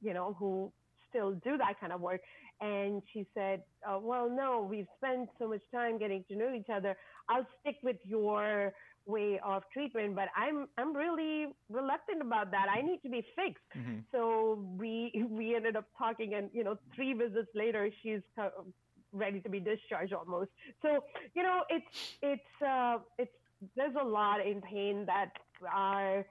you 0.00 0.14
know, 0.14 0.34
who 0.38 0.72
still 1.10 1.32
do 1.44 1.58
that 1.58 1.78
kind 1.78 1.92
of 1.92 2.00
work. 2.00 2.20
And 2.60 3.02
she 3.12 3.26
said, 3.34 3.62
uh, 3.88 3.98
well, 4.00 4.30
no, 4.30 4.66
we've 4.68 4.86
spent 4.96 5.28
so 5.38 5.48
much 5.48 5.60
time 5.74 5.98
getting 5.98 6.24
to 6.30 6.36
know 6.36 6.54
each 6.54 6.70
other. 6.72 6.96
I'll 7.28 7.46
stick 7.60 7.76
with 7.82 7.96
your 8.04 8.72
way 9.06 9.38
of 9.44 9.62
treatment, 9.72 10.16
but 10.16 10.28
I'm 10.36 10.66
I'm 10.78 10.94
really 10.94 11.46
reluctant 11.70 12.22
about 12.22 12.50
that. 12.50 12.66
I 12.74 12.82
need 12.82 13.00
to 13.02 13.08
be 13.08 13.24
fixed. 13.36 13.62
Mm-hmm. 13.76 14.00
So 14.10 14.64
we 14.78 15.24
we 15.30 15.54
ended 15.54 15.76
up 15.76 15.84
talking, 15.96 16.34
and 16.34 16.50
you 16.52 16.64
know, 16.64 16.76
three 16.94 17.12
visits 17.12 17.48
later, 17.54 17.90
she's 18.02 18.20
ready 19.12 19.40
to 19.40 19.48
be 19.48 19.60
discharged 19.60 20.12
almost. 20.12 20.50
So 20.82 21.00
you 21.34 21.42
know, 21.42 21.62
it's 21.68 22.16
it's 22.22 22.62
uh, 22.66 22.98
it's 23.18 23.32
there's 23.76 23.94
a 24.00 24.04
lot 24.04 24.44
in 24.46 24.60
pain 24.60 25.06
that 25.06 25.30
are 25.72 26.26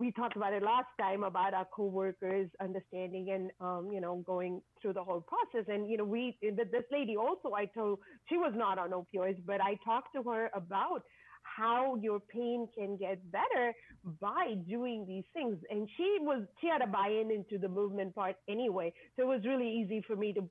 we 0.00 0.10
talked 0.10 0.34
about 0.34 0.54
it 0.54 0.62
last 0.62 0.88
time 0.98 1.22
about 1.24 1.52
our 1.52 1.66
coworkers 1.76 2.48
understanding 2.60 3.30
and 3.30 3.50
um, 3.60 3.90
you 3.92 4.00
know 4.00 4.24
going 4.26 4.62
through 4.80 4.94
the 4.94 5.04
whole 5.04 5.20
process. 5.20 5.66
And 5.68 5.88
you 5.88 5.98
know 5.98 6.04
we 6.04 6.36
this 6.42 6.84
lady 6.90 7.16
also 7.16 7.52
i 7.54 7.66
told 7.66 8.00
she 8.28 8.36
was 8.36 8.52
not 8.56 8.78
on 8.78 8.90
opioids 8.90 9.40
but 9.46 9.60
i 9.60 9.76
talked 9.84 10.08
to 10.14 10.22
her 10.22 10.50
about 10.54 11.02
how 11.42 11.96
your 11.96 12.20
pain 12.20 12.68
can 12.76 12.96
get 12.96 13.18
better 13.30 13.72
by 14.20 14.54
doing 14.68 15.06
these 15.06 15.24
things. 15.32 15.58
And 15.70 15.88
she 15.96 16.18
was 16.20 16.44
she 16.60 16.68
had 16.68 16.82
a 16.82 16.86
buy-in 16.86 17.30
into 17.30 17.58
the 17.58 17.68
movement 17.68 18.14
part 18.14 18.36
anyway. 18.48 18.92
So 19.16 19.22
it 19.22 19.26
was 19.26 19.44
really 19.46 19.68
easy 19.68 20.02
for 20.06 20.16
me 20.16 20.32
to 20.34 20.48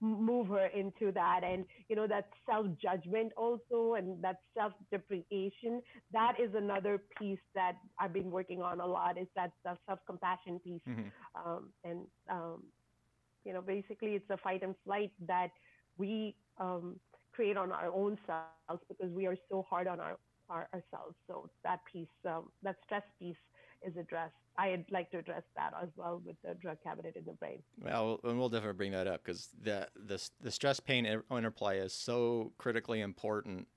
move 0.00 0.48
her 0.48 0.66
into 0.66 1.12
that. 1.12 1.40
And 1.44 1.64
you 1.88 1.96
know 1.96 2.06
that 2.06 2.28
self 2.46 2.66
judgment 2.80 3.32
also 3.36 3.94
and 3.94 4.22
that 4.22 4.36
self 4.56 4.72
depreciation 4.90 5.82
that 6.12 6.34
is 6.40 6.50
another 6.54 7.00
piece 7.18 7.38
that 7.54 7.74
i've 7.98 8.12
been 8.12 8.30
working 8.30 8.62
on 8.62 8.80
a 8.80 8.86
lot 8.86 9.18
is 9.18 9.26
that 9.36 9.52
self 9.64 9.98
compassion 10.06 10.58
piece. 10.64 10.80
Mm-hmm. 10.88 11.08
um, 11.34 11.70
and 11.84 12.00
um, 12.30 12.62
you 13.44 13.52
know 13.52 13.60
basically 13.60 14.10
it's 14.10 14.28
a 14.30 14.36
fight 14.38 14.62
and 14.62 14.74
flight 14.84 15.12
that 15.26 15.50
we 15.98 16.34
um, 16.58 16.96
create 17.32 17.56
on 17.56 17.72
our 17.72 17.88
own 17.88 18.18
selves 18.26 18.82
because 18.88 19.12
we 19.12 19.26
are 19.26 19.36
so 19.50 19.64
hard 19.68 19.86
on 19.86 20.00
our, 20.00 20.16
our 20.48 20.68
ourselves. 20.74 21.16
So 21.26 21.48
that 21.64 21.80
piece 21.90 22.08
um, 22.26 22.50
that 22.62 22.76
stress 22.84 23.02
piece 23.18 23.36
is 23.86 23.96
addressed. 23.96 24.34
I'd 24.58 24.84
like 24.90 25.10
to 25.12 25.18
address 25.18 25.42
that 25.56 25.72
as 25.82 25.88
well 25.96 26.20
with 26.24 26.36
the 26.44 26.54
drug 26.54 26.78
cabinet 26.82 27.16
in 27.16 27.24
the 27.24 27.32
brain. 27.32 27.62
Well, 27.82 28.20
and 28.24 28.38
we'll 28.38 28.48
definitely 28.48 28.76
bring 28.76 28.92
that 28.92 29.06
up 29.06 29.24
because 29.24 29.48
the, 29.62 29.88
the 29.96 30.20
the 30.40 30.50
stress 30.50 30.80
pain 30.80 31.06
interplay 31.06 31.78
is 31.78 31.92
so 31.92 32.52
critically 32.58 33.00
important 33.00 33.68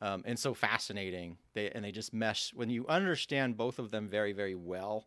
um, 0.00 0.22
and 0.24 0.38
so 0.38 0.54
fascinating. 0.54 1.38
They 1.54 1.70
and 1.70 1.84
they 1.84 1.92
just 1.92 2.14
mesh 2.14 2.52
when 2.54 2.70
you 2.70 2.86
understand 2.86 3.56
both 3.56 3.78
of 3.78 3.90
them 3.90 4.08
very 4.08 4.32
very 4.32 4.54
well 4.54 5.06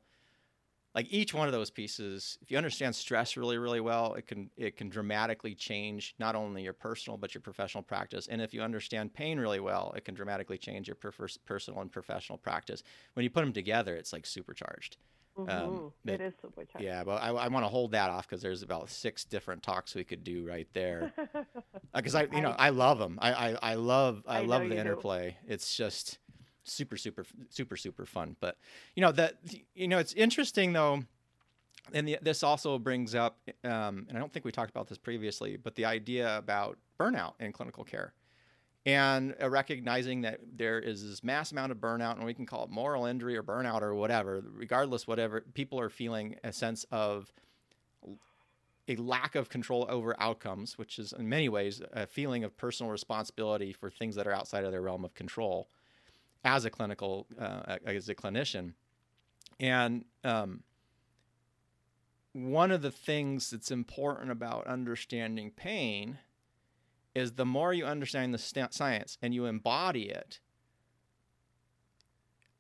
like 0.96 1.08
each 1.10 1.34
one 1.34 1.48
of 1.48 1.54
those 1.54 1.70
pieces 1.70 2.38
if 2.42 2.52
you 2.52 2.58
understand 2.58 2.96
stress 2.96 3.36
really 3.36 3.58
really 3.58 3.80
well 3.80 4.14
it 4.14 4.28
can 4.28 4.50
it 4.58 4.78
can 4.78 4.90
dramatically 4.90 5.56
change 5.56 6.16
not 6.20 6.36
only 6.36 6.64
your 6.64 6.74
personal 6.74 7.18
but 7.18 7.34
your 7.34 7.42
professional 7.42 7.84
practice. 7.84 8.28
And 8.28 8.42
if 8.42 8.54
you 8.54 8.62
understand 8.62 9.14
pain 9.14 9.40
really 9.40 9.60
well 9.60 9.94
it 9.96 10.06
can 10.06 10.16
dramatically 10.16 10.58
change 10.58 10.88
your 10.88 10.98
personal 11.46 11.82
and 11.82 11.92
professional 11.92 12.38
practice. 12.38 12.84
When 13.14 13.24
you 13.24 13.30
put 13.30 13.42
them 13.42 13.54
together 13.54 13.96
it's 13.96 14.14
like 14.14 14.26
supercharged. 14.26 14.98
Mm-hmm. 15.38 15.50
um, 15.50 15.92
it 16.06 16.22
is 16.22 16.34
supercharged. 16.40 16.86
yeah 16.86 17.04
but 17.04 17.16
i, 17.24 17.30
I 17.30 17.48
want 17.48 17.66
to 17.66 17.68
hold 17.68 17.94
that 17.94 18.12
off 18.12 18.28
because 18.28 18.44
there's 18.44 18.62
about 18.62 18.92
six 18.92 19.24
different 19.24 19.64
talks 19.64 19.96
we 19.96 20.04
could 20.04 20.24
do 20.24 20.46
right 20.48 20.68
there. 20.74 21.12
Because 21.92 22.14
uh, 22.16 22.20
i 22.32 22.36
you 22.36 22.42
know 22.42 22.52
I, 22.52 22.68
I 22.68 22.70
love 22.70 23.00
them 23.00 23.18
i 23.20 23.34
i, 23.34 23.72
I 23.72 23.74
love 23.74 24.22
i, 24.28 24.38
I 24.38 24.42
love 24.42 24.70
the 24.70 24.78
interplay 24.78 25.32
do. 25.32 25.54
it's 25.54 25.76
just 25.76 26.20
super 26.64 26.98
super 26.98 27.26
super 27.50 27.78
super 27.78 28.06
fun. 28.06 28.36
But 28.40 28.58
you 28.96 29.02
know 29.02 29.12
that 29.12 29.36
you 29.76 29.88
know 29.88 29.98
it's 29.98 30.14
interesting 30.14 30.74
though 30.74 31.04
and 31.92 32.08
the, 32.08 32.18
this 32.22 32.44
also 32.44 32.80
brings 32.80 33.14
up 33.16 33.38
um, 33.64 34.06
and 34.08 34.16
i 34.16 34.20
don't 34.20 34.32
think 34.32 34.46
we 34.46 34.52
talked 34.52 34.70
about 34.70 34.88
this 34.88 34.98
previously 34.98 35.58
but 35.58 35.76
the 35.76 35.86
idea 35.86 36.38
about 36.38 36.78
burnout 37.00 37.34
in 37.40 37.52
clinical 37.52 37.84
care 37.84 38.14
and 38.86 39.36
uh, 39.42 39.50
recognizing 39.50 40.22
that 40.22 40.40
there 40.56 40.80
is 40.80 41.08
this 41.08 41.24
mass 41.24 41.52
amount 41.52 41.72
of 41.72 41.78
burnout 41.80 42.16
and 42.16 42.26
we 42.26 42.34
can 42.34 42.46
call 42.46 42.64
it 42.64 42.70
moral 42.70 43.06
injury 43.06 43.36
or 43.36 43.44
burnout 43.44 43.82
or 43.82 43.94
whatever 43.94 44.44
regardless 44.54 45.08
whatever 45.08 45.42
people 45.54 45.80
are 45.80 45.90
feeling 45.90 46.36
a 46.44 46.54
sense 46.54 46.86
of 46.92 47.34
a 48.90 48.98
lack 48.98 49.36
of 49.36 49.50
control 49.50 49.86
over 49.90 50.16
outcomes 50.20 50.78
which 50.78 51.00
is 51.00 51.14
in 51.14 51.28
many 51.28 51.50
ways 51.50 51.82
a 51.94 52.06
feeling 52.06 52.44
of 52.44 52.56
personal 52.58 52.92
responsibility 52.92 53.74
for 53.74 53.90
things 53.90 54.16
that 54.16 54.28
are 54.28 54.34
outside 54.34 54.64
of 54.64 54.72
their 54.72 54.82
realm 54.82 55.04
of 55.04 55.14
control 55.14 55.70
as 56.44 56.66
a 56.66 56.70
clinical 56.70 57.28
uh, 57.40 57.78
as 57.86 58.10
a 58.10 58.16
clinician. 58.16 58.74
And 59.60 60.06
um, 60.24 60.64
one 62.34 62.72
of 62.72 62.82
the 62.82 62.92
things 62.92 63.50
that's 63.50 63.72
important 63.72 64.32
about 64.32 64.68
understanding 64.68 65.52
pain 65.52 66.20
is 67.14 67.34
the 67.34 67.46
more 67.46 67.74
you 67.74 67.86
understand 67.86 68.34
the 68.34 68.40
st- 68.40 68.74
science 68.74 69.18
and 69.22 69.34
you 69.34 69.46
embody 69.46 70.10
it 70.10 70.40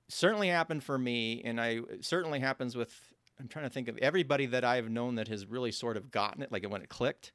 certainly 0.07 0.49
happened 0.49 0.83
for 0.83 0.99
me 0.99 1.41
and 1.43 1.59
i 1.59 1.79
certainly 2.01 2.39
happens 2.39 2.75
with 2.75 2.93
i'm 3.39 3.47
trying 3.47 3.65
to 3.65 3.69
think 3.69 3.87
of 3.87 3.97
everybody 3.97 4.45
that 4.45 4.63
i've 4.63 4.91
known 4.91 5.15
that 5.15 5.27
has 5.27 5.47
really 5.47 5.71
sort 5.71 5.97
of 5.97 6.11
gotten 6.11 6.43
it 6.43 6.51
like 6.51 6.63
when 6.69 6.83
it 6.83 6.89
clicked 6.89 7.31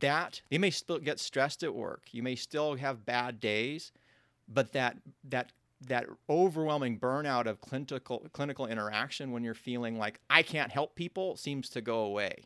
that 0.00 0.42
you 0.50 0.58
may 0.58 0.70
still 0.70 0.98
get 0.98 1.20
stressed 1.20 1.62
at 1.62 1.74
work. 1.74 2.08
You 2.12 2.22
may 2.22 2.34
still 2.34 2.74
have 2.76 3.06
bad 3.06 3.40
days 3.40 3.92
but 4.48 4.72
that 4.72 4.96
that 5.24 5.52
that 5.88 6.06
overwhelming 6.28 6.98
burnout 6.98 7.46
of 7.46 7.60
clinical 7.60 8.26
clinical 8.32 8.66
interaction 8.66 9.32
when 9.32 9.44
you're 9.44 9.54
feeling 9.54 9.98
like 9.98 10.20
I 10.30 10.42
can't 10.42 10.72
help 10.72 10.94
people 10.94 11.36
seems 11.36 11.68
to 11.70 11.80
go 11.80 12.00
away. 12.00 12.44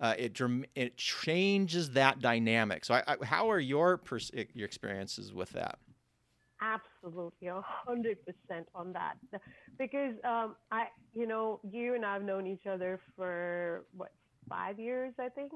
Uh, 0.00 0.14
it 0.18 0.40
it 0.74 0.96
changes 0.96 1.90
that 1.92 2.18
dynamic. 2.20 2.84
So, 2.84 2.94
I, 2.94 3.02
I, 3.06 3.24
how 3.24 3.50
are 3.50 3.60
your 3.60 3.98
pers- 3.98 4.32
your 4.52 4.66
experiences 4.66 5.32
with 5.32 5.50
that? 5.50 5.78
absolutely 6.62 7.48
a 7.48 7.60
hundred 7.60 8.18
percent 8.24 8.68
on 8.74 8.92
that 8.92 9.14
because 9.78 10.14
um, 10.24 10.54
I, 10.70 10.86
you 11.12 11.26
know, 11.26 11.60
you 11.68 11.94
and 11.94 12.04
I've 12.04 12.22
known 12.22 12.46
each 12.46 12.66
other 12.66 13.00
for 13.16 13.84
what 13.96 14.12
five 14.48 14.78
years, 14.78 15.12
I 15.18 15.28
think, 15.28 15.52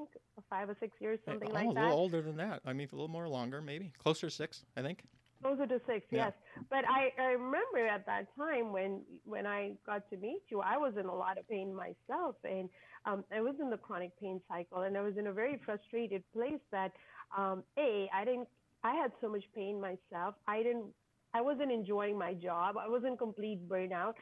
five 0.49 0.69
or 0.69 0.75
six 0.79 0.95
years, 0.99 1.19
something 1.25 1.49
oh, 1.49 1.53
like 1.53 1.73
that. 1.73 1.83
A 1.83 1.87
little 1.87 1.97
older 1.97 2.21
than 2.21 2.37
that. 2.37 2.61
I 2.65 2.73
mean, 2.73 2.87
a 2.91 2.95
little 2.95 3.07
more 3.07 3.27
longer, 3.27 3.61
maybe 3.61 3.91
closer 3.97 4.27
to 4.27 4.31
six, 4.31 4.65
I 4.75 4.81
think. 4.81 5.03
Closer 5.41 5.67
to 5.67 5.79
six, 5.85 6.05
yeah. 6.11 6.25
yes. 6.25 6.33
But 6.69 6.83
I, 6.89 7.11
I 7.21 7.25
remember 7.33 7.85
at 7.87 8.05
that 8.07 8.25
time 8.37 8.71
when 8.71 9.01
when 9.23 9.45
I 9.45 9.73
got 9.85 10.09
to 10.09 10.17
meet 10.17 10.41
you, 10.49 10.61
I 10.61 10.77
was 10.77 10.93
in 10.99 11.05
a 11.05 11.13
lot 11.13 11.37
of 11.37 11.47
pain 11.47 11.75
myself, 11.75 12.35
and 12.43 12.69
um, 13.05 13.23
I 13.31 13.41
was 13.41 13.55
in 13.61 13.69
the 13.69 13.77
chronic 13.77 14.11
pain 14.19 14.41
cycle, 14.49 14.81
and 14.81 14.97
I 14.97 15.01
was 15.01 15.15
in 15.17 15.27
a 15.27 15.33
very 15.33 15.61
frustrated 15.63 16.23
place 16.33 16.59
that, 16.71 16.91
um, 17.37 17.63
a, 17.77 18.09
I 18.13 18.25
didn't, 18.25 18.47
I 18.83 18.95
had 18.95 19.11
so 19.21 19.29
much 19.29 19.43
pain 19.55 19.79
myself. 19.79 20.35
I 20.47 20.63
didn't, 20.63 20.85
I 21.33 21.41
wasn't 21.41 21.71
enjoying 21.71 22.17
my 22.17 22.33
job. 22.33 22.75
I 22.77 22.87
was 22.87 23.03
in 23.05 23.15
complete 23.15 23.67
burnout. 23.69 24.13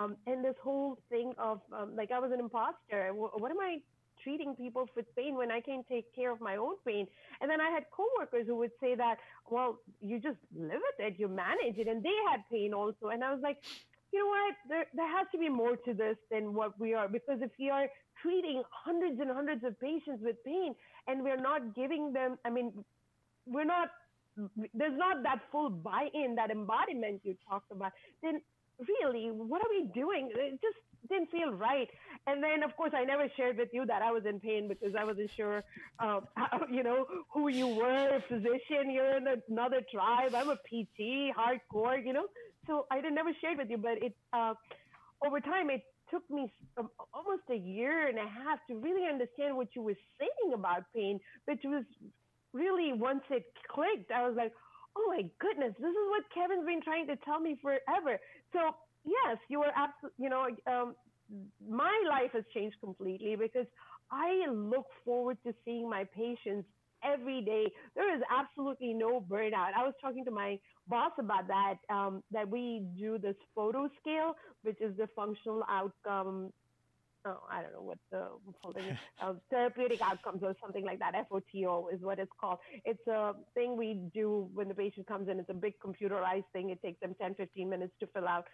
Um, 0.00 0.16
and 0.26 0.44
this 0.44 0.56
whole 0.62 0.98
thing 1.08 1.32
of 1.38 1.60
um, 1.72 1.94
like 1.96 2.10
I 2.10 2.18
was 2.18 2.32
an 2.32 2.40
imposter. 2.40 3.14
What, 3.14 3.40
what 3.40 3.50
am 3.52 3.60
I 3.60 3.78
treating 4.24 4.56
people 4.56 4.88
with 4.96 5.06
pain 5.14 5.36
when 5.36 5.52
I 5.52 5.60
can't 5.60 5.86
take 5.86 6.14
care 6.14 6.32
of 6.32 6.40
my 6.40 6.56
own 6.56 6.74
pain. 6.86 7.06
And 7.40 7.50
then 7.50 7.60
I 7.60 7.70
had 7.70 7.84
coworkers 7.92 8.46
who 8.46 8.56
would 8.56 8.72
say 8.80 8.96
that, 8.96 9.18
well, 9.50 9.78
you 10.00 10.18
just 10.18 10.38
live 10.56 10.80
with 10.88 11.06
it, 11.06 11.14
you 11.18 11.28
manage 11.28 11.78
it, 11.78 11.86
and 11.86 12.02
they 12.02 12.16
had 12.30 12.40
pain 12.50 12.74
also. 12.74 13.08
And 13.12 13.22
I 13.22 13.32
was 13.32 13.40
like, 13.42 13.58
you 14.12 14.20
know 14.20 14.26
what? 14.28 14.54
There, 14.68 14.86
there 14.94 15.18
has 15.18 15.26
to 15.32 15.38
be 15.38 15.48
more 15.48 15.76
to 15.76 15.94
this 15.94 16.16
than 16.30 16.54
what 16.54 16.78
we 16.80 16.94
are 16.94 17.08
because 17.08 17.38
if 17.42 17.50
we 17.58 17.70
are 17.70 17.86
treating 18.22 18.62
hundreds 18.70 19.20
and 19.20 19.30
hundreds 19.30 19.64
of 19.64 19.78
patients 19.80 20.22
with 20.22 20.36
pain 20.44 20.74
and 21.08 21.22
we're 21.22 21.40
not 21.40 21.74
giving 21.74 22.12
them, 22.12 22.38
I 22.44 22.50
mean, 22.50 22.72
we're 23.46 23.64
not 23.64 23.88
there's 24.74 24.98
not 24.98 25.22
that 25.22 25.40
full 25.52 25.70
buy-in, 25.70 26.34
that 26.34 26.50
embodiment 26.50 27.20
you 27.22 27.36
talked 27.48 27.70
about, 27.70 27.92
then 28.22 28.40
really, 28.78 29.30
what 29.30 29.62
are 29.64 29.70
we 29.70 29.88
doing? 29.94 30.30
It 30.34 30.60
just 30.60 30.78
didn't 31.08 31.30
feel 31.30 31.52
right. 31.52 31.88
And 32.26 32.42
then, 32.42 32.62
of 32.62 32.74
course, 32.76 32.92
I 32.94 33.04
never 33.04 33.28
shared 33.36 33.58
with 33.58 33.68
you 33.72 33.84
that 33.86 34.02
I 34.02 34.10
was 34.10 34.24
in 34.26 34.40
pain 34.40 34.68
because 34.68 34.94
I 34.98 35.04
wasn't 35.04 35.30
sure, 35.36 35.62
um, 35.98 36.26
how, 36.36 36.66
you 36.70 36.82
know, 36.82 37.06
who 37.32 37.48
you 37.48 37.68
were, 37.68 38.16
a 38.16 38.22
physician, 38.28 38.90
you're 38.90 39.16
in 39.16 39.26
another 39.48 39.80
tribe. 39.92 40.34
I'm 40.34 40.50
a 40.50 40.56
PT, 40.56 41.34
hardcore, 41.36 42.04
you 42.04 42.12
know. 42.12 42.26
So 42.66 42.86
I 42.90 42.96
didn't 42.96 43.14
never 43.14 43.30
shared 43.40 43.58
with 43.58 43.68
you, 43.70 43.76
but 43.76 44.02
it 44.02 44.14
uh, 44.32 44.54
over 45.26 45.40
time 45.40 45.70
it 45.70 45.82
took 46.10 46.28
me 46.30 46.50
um, 46.78 46.88
almost 47.12 47.42
a 47.50 47.56
year 47.56 48.08
and 48.08 48.18
a 48.18 48.22
half 48.28 48.58
to 48.68 48.76
really 48.76 49.06
understand 49.06 49.56
what 49.56 49.68
you 49.74 49.82
were 49.82 49.96
saying 50.18 50.54
about 50.54 50.84
pain, 50.94 51.20
which 51.46 51.60
was 51.64 51.84
really 52.52 52.92
once 52.92 53.22
it 53.30 53.44
clicked, 53.68 54.10
I 54.10 54.26
was 54.26 54.36
like, 54.36 54.52
oh 54.96 55.04
my 55.08 55.22
goodness, 55.40 55.74
this 55.78 55.90
is 55.90 56.06
what 56.10 56.24
Kevin's 56.32 56.66
been 56.66 56.82
trying 56.82 57.06
to 57.08 57.16
tell 57.24 57.40
me 57.40 57.56
forever. 57.60 58.18
So 58.52 58.60
yes, 59.04 59.38
you 59.48 59.60
were 59.60 59.72
absolutely, 59.74 60.24
you 60.24 60.30
know, 60.30 60.46
um, 60.66 60.94
my 61.66 62.02
life 62.08 62.30
has 62.32 62.44
changed 62.52 62.76
completely 62.80 63.36
because 63.36 63.66
I 64.10 64.46
look 64.50 64.86
forward 65.04 65.38
to 65.46 65.54
seeing 65.64 65.88
my 65.88 66.04
patients 66.14 66.68
every 67.02 67.42
day. 67.42 67.66
There 67.94 68.14
is 68.14 68.22
absolutely 68.30 68.94
no 68.94 69.20
burnout. 69.20 69.70
I 69.76 69.84
was 69.84 69.94
talking 70.00 70.24
to 70.24 70.30
my 70.30 70.58
boss 70.88 71.12
about 71.18 71.46
that, 71.48 71.74
um, 71.90 72.22
that 72.30 72.48
we 72.48 72.82
do 72.98 73.18
this 73.18 73.36
FOTO 73.54 73.88
scale, 74.00 74.34
which 74.62 74.80
is 74.80 74.96
the 74.96 75.08
functional 75.14 75.64
outcome. 75.68 76.52
Oh, 77.26 77.40
I 77.50 77.62
don't 77.62 77.72
know 77.72 77.80
what 77.80 77.98
the 78.10 79.38
therapeutic 79.50 80.02
outcomes 80.02 80.42
or 80.42 80.54
something 80.60 80.84
like 80.84 80.98
that. 80.98 81.14
FOTO 81.30 81.88
is 81.88 82.02
what 82.02 82.18
it's 82.18 82.30
called. 82.38 82.58
It's 82.84 83.06
a 83.06 83.32
thing 83.54 83.78
we 83.78 84.02
do 84.12 84.50
when 84.52 84.68
the 84.68 84.74
patient 84.74 85.06
comes 85.06 85.28
in. 85.30 85.40
It's 85.40 85.48
a 85.48 85.54
big 85.54 85.74
computerized 85.84 86.44
thing. 86.52 86.68
It 86.68 86.82
takes 86.82 87.00
them 87.00 87.14
10, 87.18 87.36
15 87.36 87.68
minutes 87.70 87.92
to 88.00 88.06
fill 88.08 88.28
out. 88.28 88.44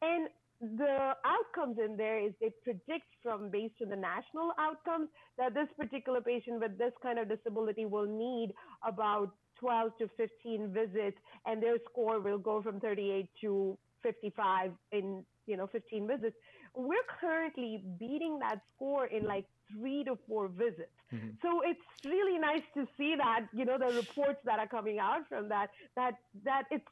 And 0.00 0.28
the 0.60 1.14
outcomes 1.26 1.76
in 1.84 1.98
there 1.98 2.18
is 2.18 2.32
they 2.40 2.50
predict 2.64 3.06
from 3.22 3.50
based 3.50 3.74
on 3.82 3.90
the 3.90 3.96
national 3.96 4.52
outcomes 4.58 5.08
that 5.36 5.52
this 5.52 5.68
particular 5.78 6.22
patient 6.22 6.60
with 6.60 6.78
this 6.78 6.92
kind 7.02 7.18
of 7.18 7.28
disability 7.28 7.84
will 7.84 8.06
need 8.06 8.54
about 8.86 9.32
12 9.60 9.90
to 9.98 10.08
15 10.16 10.72
visits 10.72 11.18
and 11.44 11.62
their 11.62 11.76
score 11.90 12.20
will 12.20 12.38
go 12.38 12.62
from 12.62 12.80
38 12.80 13.28
to 13.42 13.76
55 14.02 14.72
in 14.92 15.24
you 15.46 15.56
know 15.56 15.66
15 15.66 16.06
visits 16.06 16.36
we're 16.76 17.08
currently 17.20 17.82
beating 17.98 18.38
that 18.38 18.60
score 18.74 19.06
in 19.06 19.24
like 19.24 19.46
three 19.72 20.04
to 20.04 20.16
four 20.28 20.48
visits 20.48 20.92
mm-hmm. 21.12 21.30
so 21.42 21.62
it's 21.64 21.80
really 22.04 22.38
nice 22.38 22.62
to 22.74 22.86
see 22.96 23.16
that 23.16 23.46
you 23.52 23.64
know 23.64 23.78
the 23.78 23.92
reports 23.96 24.38
that 24.44 24.58
are 24.58 24.68
coming 24.68 24.98
out 24.98 25.26
from 25.28 25.48
that 25.48 25.70
that 25.96 26.14
that 26.44 26.64
it's 26.70 26.86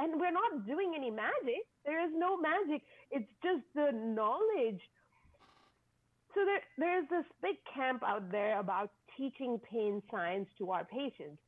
and 0.00 0.18
we're 0.18 0.32
not 0.32 0.66
doing 0.66 0.92
any 0.96 1.10
magic. 1.10 1.68
There 1.84 2.02
is 2.02 2.10
no 2.16 2.36
magic. 2.36 2.82
It's 3.10 3.28
just 3.42 3.62
the 3.74 3.92
knowledge. 3.92 4.80
So 6.34 6.40
there, 6.44 6.62
there's 6.78 7.08
this 7.10 7.26
big 7.42 7.56
camp 7.74 8.02
out 8.02 8.32
there 8.32 8.58
about 8.58 8.90
teaching 9.16 9.60
pain 9.70 10.02
science 10.10 10.48
to 10.58 10.70
our 10.70 10.84
patients. 10.84 11.42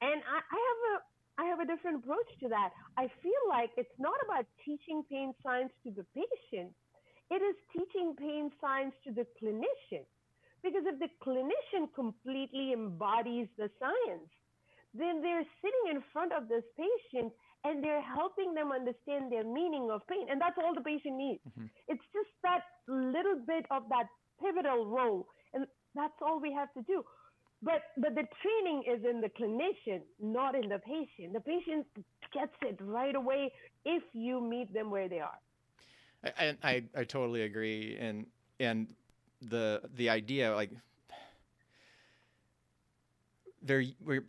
And 0.00 0.22
I, 0.22 0.38
I 0.38 0.58
have 0.68 0.80
a 0.94 1.02
I 1.38 1.44
have 1.44 1.60
a 1.60 1.66
different 1.66 2.04
approach 2.04 2.30
to 2.40 2.48
that. 2.48 2.70
I 2.96 3.08
feel 3.22 3.42
like 3.48 3.70
it's 3.76 3.98
not 3.98 4.16
about 4.24 4.46
teaching 4.64 5.04
pain 5.10 5.34
science 5.42 5.72
to 5.84 5.90
the 5.90 6.06
patient. 6.16 6.72
It 7.30 7.42
is 7.42 7.56
teaching 7.72 8.14
pain 8.16 8.50
science 8.60 8.94
to 9.04 9.12
the 9.12 9.26
clinician. 9.36 10.04
Because 10.62 10.82
if 10.86 10.98
the 10.98 11.12
clinician 11.22 11.92
completely 11.94 12.72
embodies 12.72 13.48
the 13.58 13.70
science, 13.78 14.30
then 14.94 15.20
they're 15.20 15.44
sitting 15.60 15.94
in 15.94 16.02
front 16.12 16.32
of 16.32 16.48
this 16.48 16.64
patient 16.76 17.32
and 17.64 17.84
they're 17.84 18.02
helping 18.02 18.54
them 18.54 18.72
understand 18.72 19.30
their 19.30 19.44
meaning 19.44 19.90
of 19.92 20.06
pain. 20.08 20.26
And 20.30 20.40
that's 20.40 20.56
all 20.56 20.74
the 20.74 20.80
patient 20.80 21.16
needs. 21.16 21.42
Mm-hmm. 21.46 21.66
It's 21.88 22.04
just 22.14 22.30
that 22.42 22.62
little 22.88 23.42
bit 23.46 23.66
of 23.70 23.82
that 23.90 24.06
pivotal 24.40 24.86
role. 24.86 25.26
And 25.52 25.66
that's 25.94 26.16
all 26.22 26.40
we 26.40 26.52
have 26.52 26.72
to 26.74 26.82
do. 26.82 27.04
But 27.66 27.82
but 27.98 28.14
the 28.14 28.26
training 28.42 28.84
is 28.92 29.00
in 29.04 29.20
the 29.20 29.28
clinician, 29.38 30.00
not 30.20 30.54
in 30.54 30.68
the 30.68 30.78
patient. 30.78 31.32
The 31.32 31.40
patient 31.40 31.84
gets 32.32 32.56
it 32.62 32.78
right 32.80 33.16
away 33.22 33.52
if 33.84 34.04
you 34.12 34.40
meet 34.40 34.72
them 34.72 34.88
where 34.88 35.08
they 35.08 35.20
are. 35.20 35.38
I 36.24 36.56
I, 36.62 36.74
I 37.00 37.04
totally 37.04 37.42
agree. 37.42 37.96
And 37.98 38.26
and 38.60 38.94
the 39.42 39.82
the 39.96 40.08
idea 40.08 40.54
like 40.54 40.70
there 43.62 43.82
we're 44.00 44.24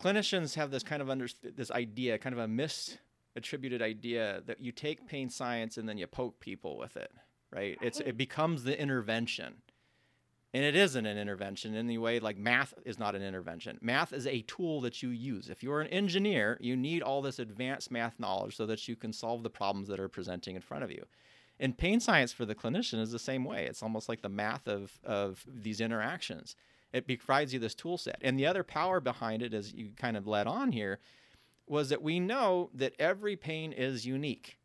clinicians 0.00 0.54
have 0.56 0.70
this 0.70 0.82
kind 0.82 1.02
of 1.02 1.10
under, 1.10 1.28
this 1.42 1.70
idea, 1.70 2.18
kind 2.18 2.32
of 2.32 2.38
a 2.40 2.46
misattributed 2.46 3.82
idea 3.82 4.42
that 4.46 4.60
you 4.60 4.72
take 4.72 5.06
pain 5.06 5.28
science 5.28 5.76
and 5.76 5.88
then 5.88 5.98
you 5.98 6.06
poke 6.06 6.40
people 6.40 6.78
with 6.78 6.96
it, 6.96 7.12
right? 7.52 7.78
It's 7.80 8.00
it 8.00 8.16
becomes 8.16 8.64
the 8.64 8.80
intervention. 8.80 9.54
And 10.52 10.64
it 10.64 10.74
isn't 10.74 11.06
an 11.06 11.16
intervention 11.16 11.74
in 11.74 11.86
the 11.86 11.98
way 11.98 12.18
like 12.18 12.36
math 12.36 12.74
is 12.84 12.98
not 12.98 13.14
an 13.14 13.22
intervention. 13.22 13.78
Math 13.80 14.12
is 14.12 14.26
a 14.26 14.42
tool 14.42 14.80
that 14.80 15.00
you 15.00 15.10
use. 15.10 15.48
If 15.48 15.62
you're 15.62 15.80
an 15.80 15.86
engineer, 15.88 16.58
you 16.60 16.76
need 16.76 17.02
all 17.02 17.22
this 17.22 17.38
advanced 17.38 17.92
math 17.92 18.18
knowledge 18.18 18.56
so 18.56 18.66
that 18.66 18.88
you 18.88 18.96
can 18.96 19.12
solve 19.12 19.44
the 19.44 19.50
problems 19.50 19.86
that 19.88 20.00
are 20.00 20.08
presenting 20.08 20.56
in 20.56 20.62
front 20.62 20.82
of 20.82 20.90
you. 20.90 21.04
And 21.60 21.78
pain 21.78 22.00
science 22.00 22.32
for 22.32 22.44
the 22.44 22.54
clinician 22.54 23.00
is 23.00 23.12
the 23.12 23.18
same 23.18 23.44
way. 23.44 23.66
It's 23.66 23.82
almost 23.82 24.08
like 24.08 24.22
the 24.22 24.28
math 24.28 24.66
of, 24.66 24.98
of 25.04 25.44
these 25.46 25.80
interactions. 25.80 26.56
It 26.92 27.06
provides 27.06 27.52
you 27.52 27.60
this 27.60 27.74
tool 27.74 27.98
set. 27.98 28.18
And 28.20 28.38
the 28.38 28.46
other 28.46 28.64
power 28.64 28.98
behind 28.98 29.42
it, 29.42 29.54
as 29.54 29.72
you 29.72 29.90
kind 29.96 30.16
of 30.16 30.26
led 30.26 30.48
on 30.48 30.72
here, 30.72 30.98
was 31.68 31.90
that 31.90 32.02
we 32.02 32.18
know 32.18 32.70
that 32.74 32.94
every 32.98 33.36
pain 33.36 33.72
is 33.72 34.04
unique. 34.04 34.58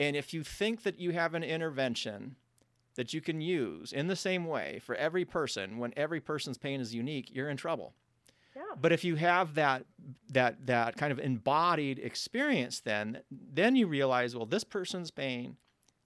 And 0.00 0.16
if 0.16 0.34
you 0.34 0.42
think 0.42 0.82
that 0.82 0.98
you 0.98 1.12
have 1.12 1.34
an 1.34 1.44
intervention 1.44 2.36
that 2.96 3.14
you 3.14 3.20
can 3.20 3.40
use 3.40 3.92
in 3.92 4.08
the 4.08 4.16
same 4.16 4.46
way 4.46 4.80
for 4.84 4.94
every 4.96 5.24
person 5.24 5.78
when 5.78 5.92
every 5.96 6.20
person's 6.20 6.58
pain 6.58 6.80
is 6.80 6.94
unique, 6.94 7.30
you're 7.32 7.50
in 7.50 7.56
trouble. 7.56 7.94
Yeah. 8.54 8.62
But 8.80 8.92
if 8.92 9.04
you 9.04 9.16
have 9.16 9.54
that 9.54 9.84
that 10.30 10.66
that 10.66 10.96
kind 10.96 11.12
of 11.12 11.18
embodied 11.18 11.98
experience 11.98 12.80
then 12.80 13.20
then 13.30 13.76
you 13.76 13.86
realize 13.86 14.34
well 14.34 14.46
this 14.46 14.64
person's 14.64 15.10
pain 15.10 15.56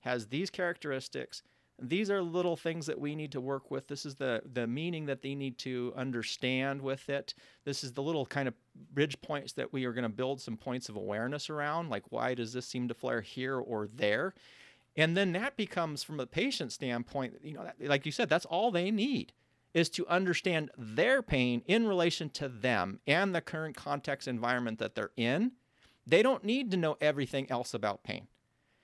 has 0.00 0.26
these 0.26 0.50
characteristics 0.50 1.42
these 1.83 2.11
are 2.11 2.22
little 2.22 2.57
things 2.57 2.87
that 2.87 3.00
we 3.00 3.14
need 3.14 3.33
to 3.33 3.40
work 3.40 3.70
with. 3.70 3.87
This 3.87 4.05
is 4.05 4.14
the 4.14 4.42
the 4.53 4.66
meaning 4.66 5.07
that 5.07 5.22
they 5.22 5.35
need 5.35 5.59
to 5.59 5.92
understand 5.96 6.83
with 6.83 7.09
it. 7.09 7.35
This 7.64 7.83
is 7.83 7.92
the 7.92 8.03
little 8.03 8.26
kind 8.26 8.48
of 8.48 8.55
bridge 8.92 9.20
points 9.22 9.53
that 9.55 9.72
we 9.72 9.85
are 9.85 9.92
going 9.92 10.03
to 10.03 10.09
build 10.09 10.40
some 10.40 10.57
points 10.57 10.88
of 10.88 10.96
awareness 10.96 11.50
around, 11.50 11.88
like 11.88 12.05
why 12.11 12.35
does 12.35 12.53
this 12.53 12.66
seem 12.66 12.88
to 12.88 12.94
flare 12.94 13.20
here 13.20 13.59
or 13.59 13.88
there? 13.94 14.35
And 14.96 15.16
then 15.16 15.33
that 15.33 15.57
becomes 15.57 16.03
from 16.03 16.20
a 16.20 16.26
patient 16.26 16.72
standpoint, 16.72 17.35
you 17.42 17.55
know, 17.55 17.70
like 17.81 18.05
you 18.07 18.12
said, 18.12 18.29
that's 18.29 18.44
all 18.44 18.70
they 18.70 18.90
need 18.90 19.33
is 19.72 19.88
to 19.88 20.07
understand 20.09 20.70
their 20.76 21.22
pain 21.22 21.62
in 21.66 21.87
relation 21.87 22.29
to 22.31 22.48
them 22.48 22.98
and 23.07 23.35
the 23.35 23.40
current 23.40 23.76
context 23.76 24.26
environment 24.26 24.81
that 24.81 24.96
they're 24.96 25.12
in. 25.16 25.53
They 26.07 26.22
don't 26.22 26.42
need 26.42 26.72
to 26.72 26.76
know 26.76 26.96
everything 27.00 27.48
else 27.50 27.72
about 27.72 28.03
pain. 28.03 28.26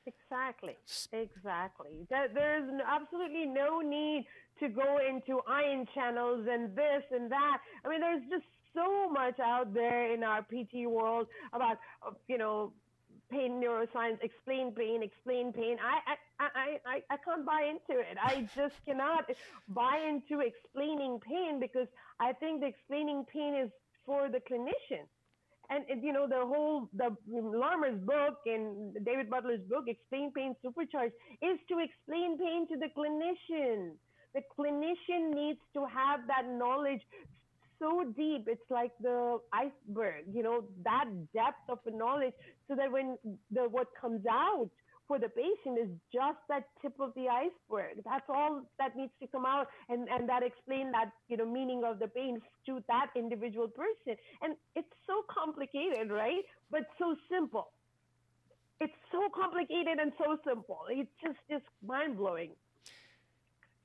Exactly. 0.06 0.76
Exactly. 1.12 2.06
There's 2.08 2.70
absolutely 2.86 3.46
no 3.46 3.80
need 3.80 4.26
to 4.60 4.68
go 4.68 4.98
into 4.98 5.40
ion 5.48 5.86
channels 5.92 6.46
and 6.48 6.76
this 6.76 7.02
and 7.10 7.30
that. 7.32 7.58
I 7.84 7.88
mean, 7.88 8.00
there's 8.00 8.22
just 8.30 8.44
so 8.72 9.10
much 9.10 9.40
out 9.40 9.74
there 9.74 10.12
in 10.14 10.22
our 10.22 10.42
PT 10.42 10.86
world 10.86 11.26
about, 11.52 11.78
you 12.28 12.38
know, 12.38 12.72
pain 13.30 13.60
neuroscience, 13.60 14.22
explain 14.22 14.72
pain, 14.72 15.02
explain 15.02 15.52
pain. 15.52 15.78
I, 15.82 16.16
I, 16.38 16.78
I, 16.86 17.02
I, 17.10 17.16
can't 17.24 17.44
buy 17.44 17.70
into 17.70 18.00
it. 18.00 18.16
I 18.22 18.48
just 18.54 18.74
cannot 18.84 19.24
buy 19.68 19.98
into 20.08 20.42
explaining 20.42 21.20
pain 21.20 21.58
because 21.60 21.88
I 22.20 22.32
think 22.32 22.60
the 22.60 22.66
explaining 22.66 23.24
pain 23.32 23.54
is 23.54 23.70
for 24.04 24.28
the 24.28 24.38
clinician. 24.38 25.04
And, 25.68 25.84
you 26.02 26.12
know, 26.12 26.28
the 26.28 26.46
whole, 26.46 26.88
the 26.94 27.16
Lorimer's 27.28 27.98
book 27.98 28.38
and 28.46 28.94
David 29.04 29.28
Butler's 29.28 29.62
book, 29.68 29.84
Explain 29.88 30.30
Pain 30.32 30.54
Supercharged, 30.62 31.14
is 31.42 31.58
to 31.68 31.78
explain 31.80 32.38
pain 32.38 32.68
to 32.68 32.76
the 32.76 32.86
clinician. 32.96 33.94
The 34.34 34.42
clinician 34.56 35.34
needs 35.34 35.58
to 35.74 35.84
have 35.86 36.20
that 36.28 36.46
knowledge 36.48 37.00
so 37.78 38.04
deep. 38.16 38.48
It's 38.48 38.70
like 38.70 38.92
the 39.00 39.38
iceberg, 39.52 40.24
you 40.32 40.42
know, 40.42 40.64
that 40.84 41.06
depth 41.34 41.68
of 41.68 41.78
knowledge 41.92 42.34
so 42.68 42.74
that 42.74 42.90
when 42.90 43.16
the, 43.50 43.62
what 43.62 43.88
comes 44.00 44.24
out 44.30 44.70
for 45.06 45.18
the 45.18 45.28
patient 45.28 45.78
is 45.78 45.88
just 46.12 46.38
that 46.48 46.64
tip 46.82 46.94
of 47.00 47.12
the 47.14 47.28
iceberg. 47.28 48.02
That's 48.04 48.24
all 48.28 48.62
that 48.78 48.96
needs 48.96 49.12
to 49.20 49.28
come 49.28 49.46
out 49.46 49.68
and, 49.88 50.08
and 50.08 50.28
that 50.28 50.42
explain 50.42 50.90
that, 50.92 51.12
you 51.28 51.36
know, 51.36 51.46
meaning 51.46 51.82
of 51.84 51.98
the 51.98 52.08
pain 52.08 52.40
to 52.66 52.82
that 52.88 53.08
individual 53.14 53.68
person. 53.68 54.18
And 54.42 54.56
it's 54.74 54.88
so 55.06 55.22
complicated, 55.30 56.10
right? 56.10 56.42
But 56.70 56.82
so 56.98 57.14
simple. 57.30 57.68
It's 58.80 58.92
so 59.12 59.28
complicated 59.34 59.98
and 60.00 60.12
so 60.18 60.36
simple. 60.46 60.80
It's 60.90 61.10
just, 61.22 61.38
just 61.48 61.64
mind 61.86 62.18
blowing. 62.18 62.50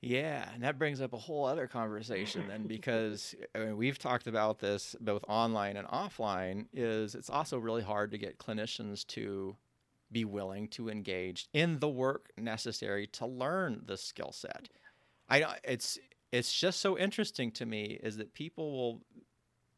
Yeah, 0.04 0.48
and 0.52 0.64
that 0.64 0.80
brings 0.80 1.00
up 1.00 1.12
a 1.12 1.16
whole 1.16 1.44
other 1.44 1.68
conversation 1.68 2.48
then 2.48 2.66
because 2.66 3.36
I 3.54 3.60
mean, 3.60 3.76
we've 3.76 4.00
talked 4.00 4.26
about 4.26 4.58
this 4.58 4.96
both 5.00 5.24
online 5.28 5.76
and 5.76 5.86
offline 5.86 6.66
is 6.72 7.14
it's 7.14 7.30
also 7.30 7.56
really 7.56 7.82
hard 7.82 8.10
to 8.10 8.18
get 8.18 8.36
clinicians 8.36 9.06
to 9.08 9.56
be 10.10 10.24
willing 10.24 10.66
to 10.68 10.88
engage 10.88 11.46
in 11.52 11.78
the 11.78 11.88
work 11.88 12.32
necessary 12.36 13.06
to 13.06 13.26
learn 13.26 13.82
the 13.86 13.96
skill 13.96 14.32
set. 14.32 14.68
I 15.30 15.56
it's 15.62 16.00
it's 16.32 16.52
just 16.52 16.80
so 16.80 16.98
interesting 16.98 17.52
to 17.52 17.64
me 17.64 18.00
is 18.02 18.16
that 18.16 18.34
people 18.34 18.72
will 18.72 19.02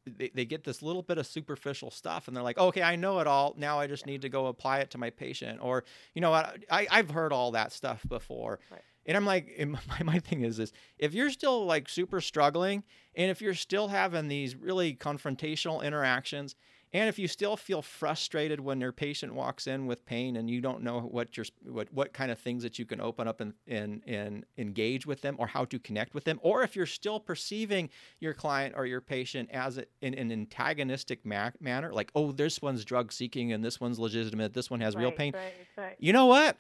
they, 0.07 0.31
they 0.35 0.45
get 0.47 0.65
this 0.65 0.81
little 0.81 1.03
bit 1.03 1.19
of 1.19 1.27
superficial 1.27 1.91
stuff 1.91 2.29
and 2.29 2.37
they're 2.37 2.45
like 2.45 2.59
okay 2.59 2.83
i 2.83 2.95
know 2.95 3.21
it 3.21 3.27
all 3.27 3.55
now 3.57 3.79
i 3.79 3.87
just 3.87 4.05
need 4.05 4.21
to 4.21 4.29
go 4.29 4.47
apply 4.47 4.79
it 4.81 4.91
to 4.91 4.99
my 4.99 5.09
patient 5.09 5.59
or 5.63 5.83
you 6.15 6.21
know 6.21 6.33
I, 6.33 6.57
I, 6.71 6.87
i've 6.91 7.11
heard 7.11 7.33
all 7.33 7.53
that 7.53 7.73
stuff 7.73 8.05
before 8.07 8.61
right. 8.71 8.83
And 9.07 9.17
I'm 9.17 9.27
like, 9.27 9.59
my, 9.67 10.03
my 10.03 10.19
thing 10.19 10.43
is 10.43 10.57
this 10.57 10.73
if 10.99 11.15
you're 11.15 11.31
still 11.31 11.65
like 11.67 11.89
super 11.89 12.21
struggling, 12.21 12.85
and 13.15 13.31
if 13.31 13.41
you're 13.41 13.55
still 13.55 13.89
having 13.89 14.29
these 14.29 14.57
really 14.57 14.95
confrontational 14.95 15.83
interactions, 15.83 16.57
and 16.95 17.09
if 17.09 17.19
you 17.19 17.27
still 17.27 17.57
feel 17.57 17.83
frustrated 17.83 18.61
when 18.61 18.81
your 18.81 18.93
patient 18.93 19.35
walks 19.35 19.67
in 19.67 19.87
with 19.87 20.07
pain 20.07 20.37
and 20.37 20.49
you 20.49 20.61
don't 20.61 20.81
know 20.81 21.01
what 21.01 21.37
your 21.37 21.45
what 21.65 21.93
what 21.93 22.13
kind 22.13 22.31
of 22.31 22.39
things 22.39 22.63
that 22.63 22.79
you 22.79 22.87
can 22.87 23.01
open 23.01 23.27
up 23.27 23.41
and 23.41 23.53
and, 23.67 24.03
and 24.07 24.47
engage 24.57 25.05
with 25.05 25.21
them 25.21 25.35
or 25.39 25.49
how 25.49 25.65
to 25.67 25.79
connect 25.81 26.15
with 26.15 26.25
them, 26.25 26.39
or 26.43 26.63
if 26.63 26.77
you're 26.77 26.87
still 26.87 27.19
perceiving 27.19 27.91
your 28.21 28.33
client 28.33 28.75
or 28.77 28.87
your 28.87 29.01
patient 29.01 29.51
as 29.53 29.77
a, 29.77 29.85
in 30.01 30.15
an 30.15 30.31
antagonistic 30.31 31.27
ma- 31.27 31.51
manner, 31.61 31.93
like 31.93 32.11
oh 32.15 32.31
this 32.31 32.63
one's 32.63 32.85
drug 32.85 33.13
seeking 33.13 33.53
and 33.53 33.65
this 33.65 33.81
one's 33.81 33.99
legitimate, 33.99 34.55
this 34.55 34.71
one 34.71 34.81
has 34.81 34.95
right, 34.95 35.03
real 35.03 35.13
pain. 35.13 35.33
Right, 35.35 35.53
right. 35.77 35.97
You 35.99 36.13
know 36.13 36.27
what? 36.27 36.57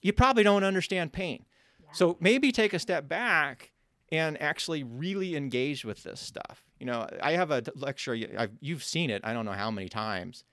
You 0.00 0.12
probably 0.12 0.44
don't 0.44 0.64
understand 0.64 1.12
pain. 1.12 1.44
So 1.92 2.16
maybe 2.20 2.52
take 2.52 2.72
a 2.72 2.78
step 2.78 3.08
back 3.08 3.72
and 4.10 4.40
actually 4.40 4.82
really 4.82 5.36
engage 5.36 5.84
with 5.84 6.02
this 6.02 6.20
stuff. 6.20 6.64
You 6.78 6.86
know, 6.86 7.08
I 7.22 7.32
have 7.32 7.50
a 7.50 7.62
lecture, 7.74 8.16
I've, 8.36 8.52
you've 8.60 8.84
seen 8.84 9.10
it, 9.10 9.22
I 9.24 9.32
don't 9.32 9.44
know 9.44 9.52
how 9.52 9.70
many 9.70 9.88
times. 9.88 10.44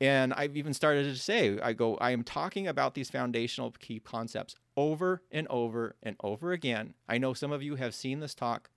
And 0.00 0.34
I've 0.34 0.56
even 0.56 0.74
started 0.74 1.04
to 1.04 1.16
say, 1.16 1.58
I 1.60 1.72
go, 1.72 1.96
I 1.96 2.10
am 2.10 2.22
talking 2.22 2.68
about 2.68 2.94
these 2.94 3.08
foundational 3.08 3.70
key 3.78 3.98
concepts 3.98 4.54
over 4.76 5.22
and 5.30 5.46
over 5.48 5.96
and 6.02 6.16
over 6.22 6.52
again. 6.52 6.92
I 7.08 7.16
know 7.16 7.32
some 7.32 7.50
of 7.50 7.62
you 7.62 7.76
have 7.76 7.94
seen 7.94 8.20
this 8.20 8.34
talk 8.34 8.68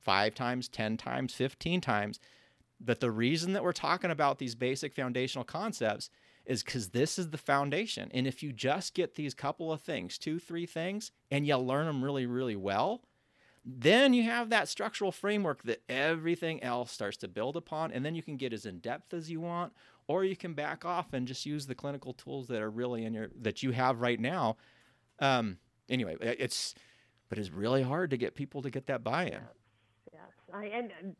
five 0.00 0.34
times, 0.34 0.68
10 0.68 0.96
times, 0.96 1.34
15 1.34 1.80
times. 1.80 2.20
But 2.80 3.00
the 3.00 3.10
reason 3.10 3.52
that 3.54 3.64
we're 3.64 3.72
talking 3.72 4.10
about 4.10 4.38
these 4.38 4.54
basic 4.54 4.94
foundational 4.94 5.44
concepts 5.44 6.10
is 6.44 6.62
because 6.62 6.88
this 6.88 7.18
is 7.18 7.30
the 7.30 7.38
foundation. 7.38 8.10
And 8.12 8.26
if 8.26 8.42
you 8.42 8.52
just 8.52 8.94
get 8.94 9.14
these 9.14 9.34
couple 9.34 9.72
of 9.72 9.80
things, 9.80 10.18
two, 10.18 10.38
three 10.38 10.66
things, 10.66 11.12
and 11.30 11.46
you 11.46 11.56
learn 11.56 11.86
them 11.86 12.02
really, 12.02 12.26
really 12.26 12.56
well, 12.56 13.02
then 13.64 14.12
you 14.12 14.24
have 14.24 14.50
that 14.50 14.68
structural 14.68 15.12
framework 15.12 15.62
that 15.62 15.82
everything 15.88 16.62
else 16.62 16.90
starts 16.90 17.16
to 17.18 17.28
build 17.28 17.56
upon. 17.56 17.92
And 17.92 18.04
then 18.04 18.14
you 18.14 18.22
can 18.22 18.36
get 18.36 18.52
as 18.52 18.66
in 18.66 18.78
depth 18.78 19.14
as 19.14 19.30
you 19.30 19.40
want, 19.40 19.72
or 20.08 20.24
you 20.24 20.36
can 20.36 20.54
back 20.54 20.84
off 20.84 21.12
and 21.12 21.28
just 21.28 21.46
use 21.46 21.66
the 21.66 21.74
clinical 21.74 22.12
tools 22.12 22.48
that 22.48 22.60
are 22.60 22.70
really 22.70 23.04
in 23.04 23.14
your 23.14 23.28
that 23.40 23.62
you 23.62 23.70
have 23.70 24.00
right 24.00 24.18
now. 24.18 24.56
Um, 25.20 25.58
anyway, 25.88 26.16
it's 26.20 26.74
but 27.28 27.38
it's 27.38 27.50
really 27.50 27.82
hard 27.82 28.10
to 28.10 28.16
get 28.16 28.34
people 28.34 28.62
to 28.62 28.70
get 28.70 28.86
that 28.86 29.04
buy-in. 29.04 29.32
Yes, 29.32 29.42
yes. 30.12 30.22
I 30.52 30.64
and 30.64 31.16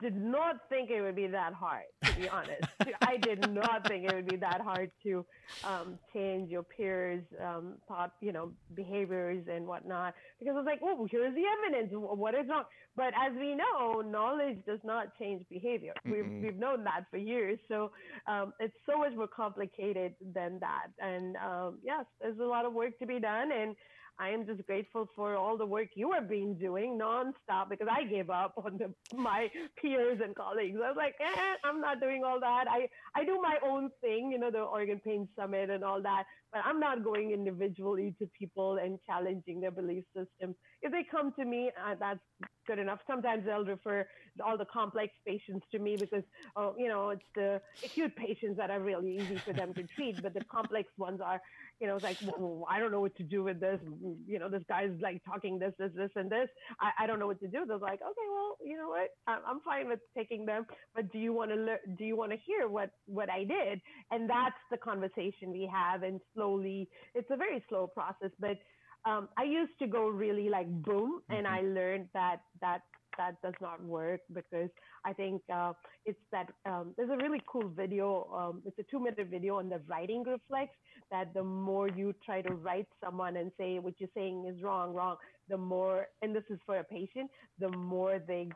did 0.00 0.16
not 0.16 0.56
think 0.68 0.90
it 0.90 1.02
would 1.02 1.16
be 1.16 1.26
that 1.26 1.52
hard, 1.52 1.84
to 2.04 2.12
be 2.14 2.28
honest. 2.28 2.64
I 3.02 3.16
did 3.18 3.50
not 3.50 3.86
think 3.86 4.04
it 4.04 4.14
would 4.14 4.28
be 4.28 4.36
that 4.36 4.60
hard 4.60 4.90
to 5.02 5.24
um, 5.62 5.98
change 6.12 6.50
your 6.50 6.62
peers' 6.62 7.22
um, 7.42 7.74
thought, 7.86 8.12
you 8.20 8.32
know, 8.32 8.52
behaviors 8.74 9.44
and 9.50 9.66
whatnot. 9.66 10.14
Because 10.38 10.54
I 10.54 10.56
was 10.56 10.66
like, 10.66 10.80
oh, 10.82 11.06
here's 11.10 11.34
the 11.34 11.44
evidence. 11.66 11.90
What 11.92 12.34
is 12.34 12.46
wrong? 12.48 12.64
But 12.96 13.12
as 13.14 13.32
we 13.38 13.54
know, 13.54 14.00
knowledge 14.00 14.58
does 14.66 14.80
not 14.84 15.08
change 15.18 15.44
behavior. 15.50 15.92
We've, 16.04 16.30
we've 16.42 16.56
known 16.56 16.84
that 16.84 17.04
for 17.10 17.18
years. 17.18 17.58
So 17.68 17.90
um, 18.26 18.52
it's 18.60 18.74
so 18.88 18.98
much 18.98 19.14
more 19.14 19.28
complicated 19.28 20.14
than 20.34 20.60
that. 20.60 20.88
And 20.98 21.36
um, 21.36 21.78
yes, 21.84 22.04
there's 22.20 22.38
a 22.38 22.44
lot 22.44 22.64
of 22.64 22.72
work 22.72 22.98
to 23.00 23.06
be 23.06 23.20
done. 23.20 23.50
And 23.52 23.76
I 24.18 24.30
am 24.30 24.46
just 24.46 24.64
grateful 24.66 25.08
for 25.16 25.36
all 25.36 25.56
the 25.56 25.66
work 25.66 25.88
you 25.94 26.12
have 26.12 26.28
been 26.28 26.56
doing 26.58 26.98
nonstop 26.98 27.68
because 27.70 27.88
I 27.90 28.04
gave 28.04 28.30
up 28.30 28.54
on 28.64 28.78
the, 28.78 28.92
my 29.16 29.50
peers 29.80 30.20
and 30.22 30.34
colleagues. 30.34 30.78
I 30.82 30.88
was 30.88 30.96
like, 30.96 31.14
eh, 31.20 31.54
I'm 31.64 31.80
not 31.80 32.00
doing 32.00 32.22
all 32.24 32.38
that. 32.40 32.66
I, 32.68 32.88
I 33.16 33.24
do 33.24 33.40
my 33.42 33.56
own 33.66 33.90
thing, 34.00 34.30
you 34.32 34.38
know, 34.38 34.50
the 34.50 34.60
Oregon 34.60 35.00
Pain 35.04 35.28
Summit 35.36 35.70
and 35.70 35.82
all 35.82 36.00
that, 36.02 36.24
but 36.52 36.62
I'm 36.64 36.78
not 36.78 37.02
going 37.02 37.32
individually 37.32 38.14
to 38.20 38.28
people 38.38 38.78
and 38.82 38.98
challenging 39.06 39.60
their 39.60 39.72
belief 39.72 40.04
systems. 40.16 40.54
If 40.82 40.92
they 40.92 41.04
come 41.10 41.32
to 41.38 41.44
me, 41.44 41.70
uh, 41.84 41.96
that's 41.98 42.20
good 42.66 42.78
enough. 42.78 43.00
Sometimes 43.06 43.44
they'll 43.44 43.64
refer 43.64 44.06
all 44.44 44.56
the 44.56 44.64
complex 44.66 45.12
patients 45.26 45.66
to 45.72 45.78
me 45.78 45.96
because, 45.96 46.22
oh, 46.56 46.74
you 46.78 46.88
know, 46.88 47.10
it's 47.10 47.22
the 47.34 47.60
acute 47.84 48.14
patients 48.16 48.56
that 48.58 48.70
are 48.70 48.80
really 48.80 49.16
easy 49.16 49.36
for 49.44 49.52
them 49.52 49.74
to 49.74 49.82
treat, 49.96 50.22
but 50.22 50.34
the 50.34 50.44
complex 50.44 50.88
ones 50.96 51.20
are 51.24 51.40
you 51.80 51.86
know, 51.86 51.96
it's 51.96 52.04
like, 52.04 52.18
well, 52.38 52.66
I 52.70 52.78
don't 52.78 52.92
know 52.92 53.00
what 53.00 53.16
to 53.16 53.22
do 53.22 53.42
with 53.42 53.60
this. 53.60 53.80
You 54.26 54.38
know, 54.38 54.48
this 54.48 54.62
guy's 54.68 54.90
like 55.00 55.22
talking 55.24 55.58
this, 55.58 55.72
this, 55.78 55.90
this, 55.94 56.10
and 56.16 56.30
this. 56.30 56.48
I, 56.80 57.04
I 57.04 57.06
don't 57.06 57.18
know 57.18 57.26
what 57.26 57.40
to 57.40 57.48
do. 57.48 57.64
They're 57.66 57.78
like, 57.78 58.00
okay, 58.00 58.28
well, 58.32 58.56
you 58.64 58.76
know 58.76 58.88
what? 58.88 59.10
I'm 59.26 59.60
fine 59.64 59.88
with 59.88 60.00
taking 60.16 60.46
them, 60.46 60.66
but 60.94 61.10
do 61.12 61.18
you 61.18 61.32
want 61.32 61.50
to 61.50 61.56
learn? 61.56 61.78
Do 61.98 62.04
you 62.04 62.16
want 62.16 62.32
to 62.32 62.38
hear 62.46 62.68
what 62.68 62.90
what 63.06 63.28
I 63.30 63.44
did? 63.44 63.80
And 64.10 64.28
that's 64.28 64.54
the 64.70 64.78
conversation 64.78 65.50
we 65.50 65.68
have. 65.72 66.02
And 66.02 66.20
slowly, 66.34 66.88
it's 67.14 67.30
a 67.30 67.36
very 67.36 67.64
slow 67.68 67.86
process, 67.86 68.30
but 68.38 68.58
um, 69.06 69.28
I 69.38 69.44
used 69.44 69.78
to 69.80 69.86
go 69.86 70.08
really 70.08 70.48
like 70.48 70.68
boom, 70.82 71.20
and 71.28 71.46
mm-hmm. 71.46 71.54
I 71.54 71.60
learned 71.60 72.08
that 72.14 72.40
that 72.60 72.82
that 73.18 73.40
does 73.42 73.54
not 73.60 73.82
work 73.84 74.20
because 74.32 74.70
I 75.04 75.12
think 75.12 75.42
uh, 75.52 75.72
it's 76.04 76.18
that 76.32 76.48
um, 76.66 76.94
there's 76.96 77.10
a 77.10 77.16
really 77.16 77.40
cool 77.46 77.68
video. 77.68 78.28
Um, 78.34 78.62
it's 78.64 78.78
a 78.78 78.82
two 78.90 78.98
minute 78.98 79.28
video 79.30 79.58
on 79.58 79.68
the 79.68 79.80
righting 79.88 80.24
reflex 80.26 80.72
that 81.10 81.32
the 81.34 81.42
more 81.42 81.88
you 81.88 82.14
try 82.24 82.42
to 82.42 82.54
right 82.54 82.86
someone 83.02 83.36
and 83.36 83.50
say 83.58 83.78
what 83.78 83.94
you're 83.98 84.08
saying 84.14 84.46
is 84.52 84.62
wrong, 84.62 84.94
wrong, 84.94 85.16
the 85.48 85.56
more, 85.56 86.06
and 86.22 86.34
this 86.34 86.44
is 86.50 86.58
for 86.66 86.78
a 86.78 86.84
patient, 86.84 87.30
the 87.58 87.68
more 87.70 88.20
they, 88.26 88.48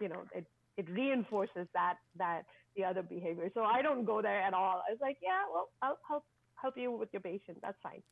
you 0.00 0.08
know, 0.08 0.22
it, 0.34 0.46
it 0.76 0.88
reinforces 0.90 1.66
that, 1.74 1.96
that 2.16 2.42
the 2.76 2.84
other 2.84 3.02
behavior. 3.02 3.50
So 3.54 3.62
I 3.62 3.82
don't 3.82 4.04
go 4.04 4.20
there 4.20 4.40
at 4.42 4.52
all. 4.52 4.82
I 4.86 4.92
was 4.92 4.98
like, 5.00 5.16
yeah, 5.22 5.40
well, 5.52 5.68
I'll 5.82 5.98
help 6.06 6.24
help 6.66 6.76
you 6.76 6.90
with 6.90 7.12
your 7.12 7.20
patient. 7.20 7.58
That's 7.62 7.78
fine. 7.80 8.02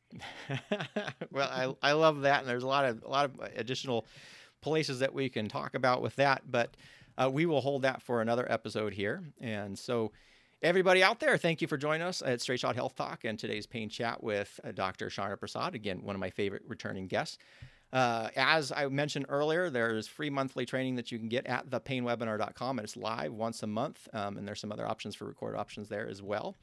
well, 1.33 1.77
I, 1.83 1.91
I 1.91 1.93
love 1.93 2.21
that, 2.23 2.41
and 2.41 2.49
there's 2.49 2.63
a 2.63 2.69
lot 2.69 2.85
of 2.85 3.03
a 3.03 3.09
lot 3.09 3.25
of 3.25 3.41
additional 3.57 4.07
places 4.61 5.01
that 5.01 5.13
we 5.13 5.29
can 5.29 5.49
talk 5.49 5.75
about 5.75 6.03
with 6.03 6.15
that, 6.17 6.43
but 6.49 6.77
uh, 7.19 7.29
we 7.31 7.47
will 7.47 7.61
hold 7.61 7.83
that 7.83 8.01
for 8.01 8.23
another 8.23 8.51
episode 8.51 8.93
here. 8.93 9.25
And 9.41 9.77
so, 9.77 10.13
everybody 10.63 11.03
out 11.03 11.19
there, 11.19 11.37
thank 11.37 11.61
you 11.63 11.67
for 11.67 11.77
joining 11.77 12.07
us 12.07 12.23
at 12.25 12.41
Straight 12.41 12.61
Shot 12.61 12.77
Health 12.77 12.95
Talk 12.95 13.25
and 13.25 13.37
today's 13.37 13.67
pain 13.67 13.89
chat 13.89 14.23
with 14.23 14.61
uh, 14.63 14.71
Dr. 14.71 15.09
Sharna 15.09 15.37
Prasad. 15.37 15.75
Again, 15.75 16.03
one 16.03 16.15
of 16.15 16.21
my 16.21 16.31
favorite 16.31 16.63
returning 16.69 17.09
guests. 17.09 17.39
Uh, 17.93 18.29
as 18.37 18.73
I 18.73 18.87
mentioned 18.87 19.27
earlier, 19.29 19.69
there's 19.69 20.07
free 20.07 20.31
monthly 20.31 20.65
training 20.65 20.97
that 20.97 21.11
you 21.13 21.19
can 21.19 21.29
get 21.29 21.47
at 21.47 21.71
thepainwebinar.com, 21.71 22.79
and 22.79 22.85
it's 22.85 22.97
live 22.97 23.33
once 23.33 23.65
a 23.65 23.69
month. 23.69 24.09
Um, 24.13 24.37
and 24.37 24.47
there's 24.47 24.61
some 24.61 24.73
other 24.73 24.87
options 24.87 25.17
for 25.17 25.25
recorded 25.27 25.59
options 25.59 25.89
there 25.89 26.09
as 26.09 26.23
well. 26.23 26.55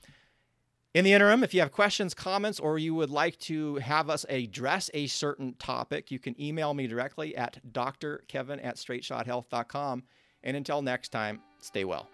In 0.93 1.05
the 1.05 1.13
interim, 1.13 1.41
if 1.41 1.53
you 1.53 1.61
have 1.61 1.71
questions, 1.71 2.13
comments, 2.13 2.59
or 2.59 2.77
you 2.77 2.93
would 2.95 3.09
like 3.09 3.39
to 3.39 3.75
have 3.75 4.09
us 4.09 4.25
address 4.27 4.89
a 4.93 5.07
certain 5.07 5.53
topic, 5.53 6.11
you 6.11 6.19
can 6.19 6.39
email 6.41 6.73
me 6.73 6.85
directly 6.85 7.33
at 7.37 7.59
drkevin 7.71 8.63
at 8.63 8.75
straightshothealth.com 8.75 10.03
And 10.43 10.57
until 10.57 10.81
next 10.81 11.09
time, 11.09 11.39
stay 11.59 11.85
well. 11.85 12.09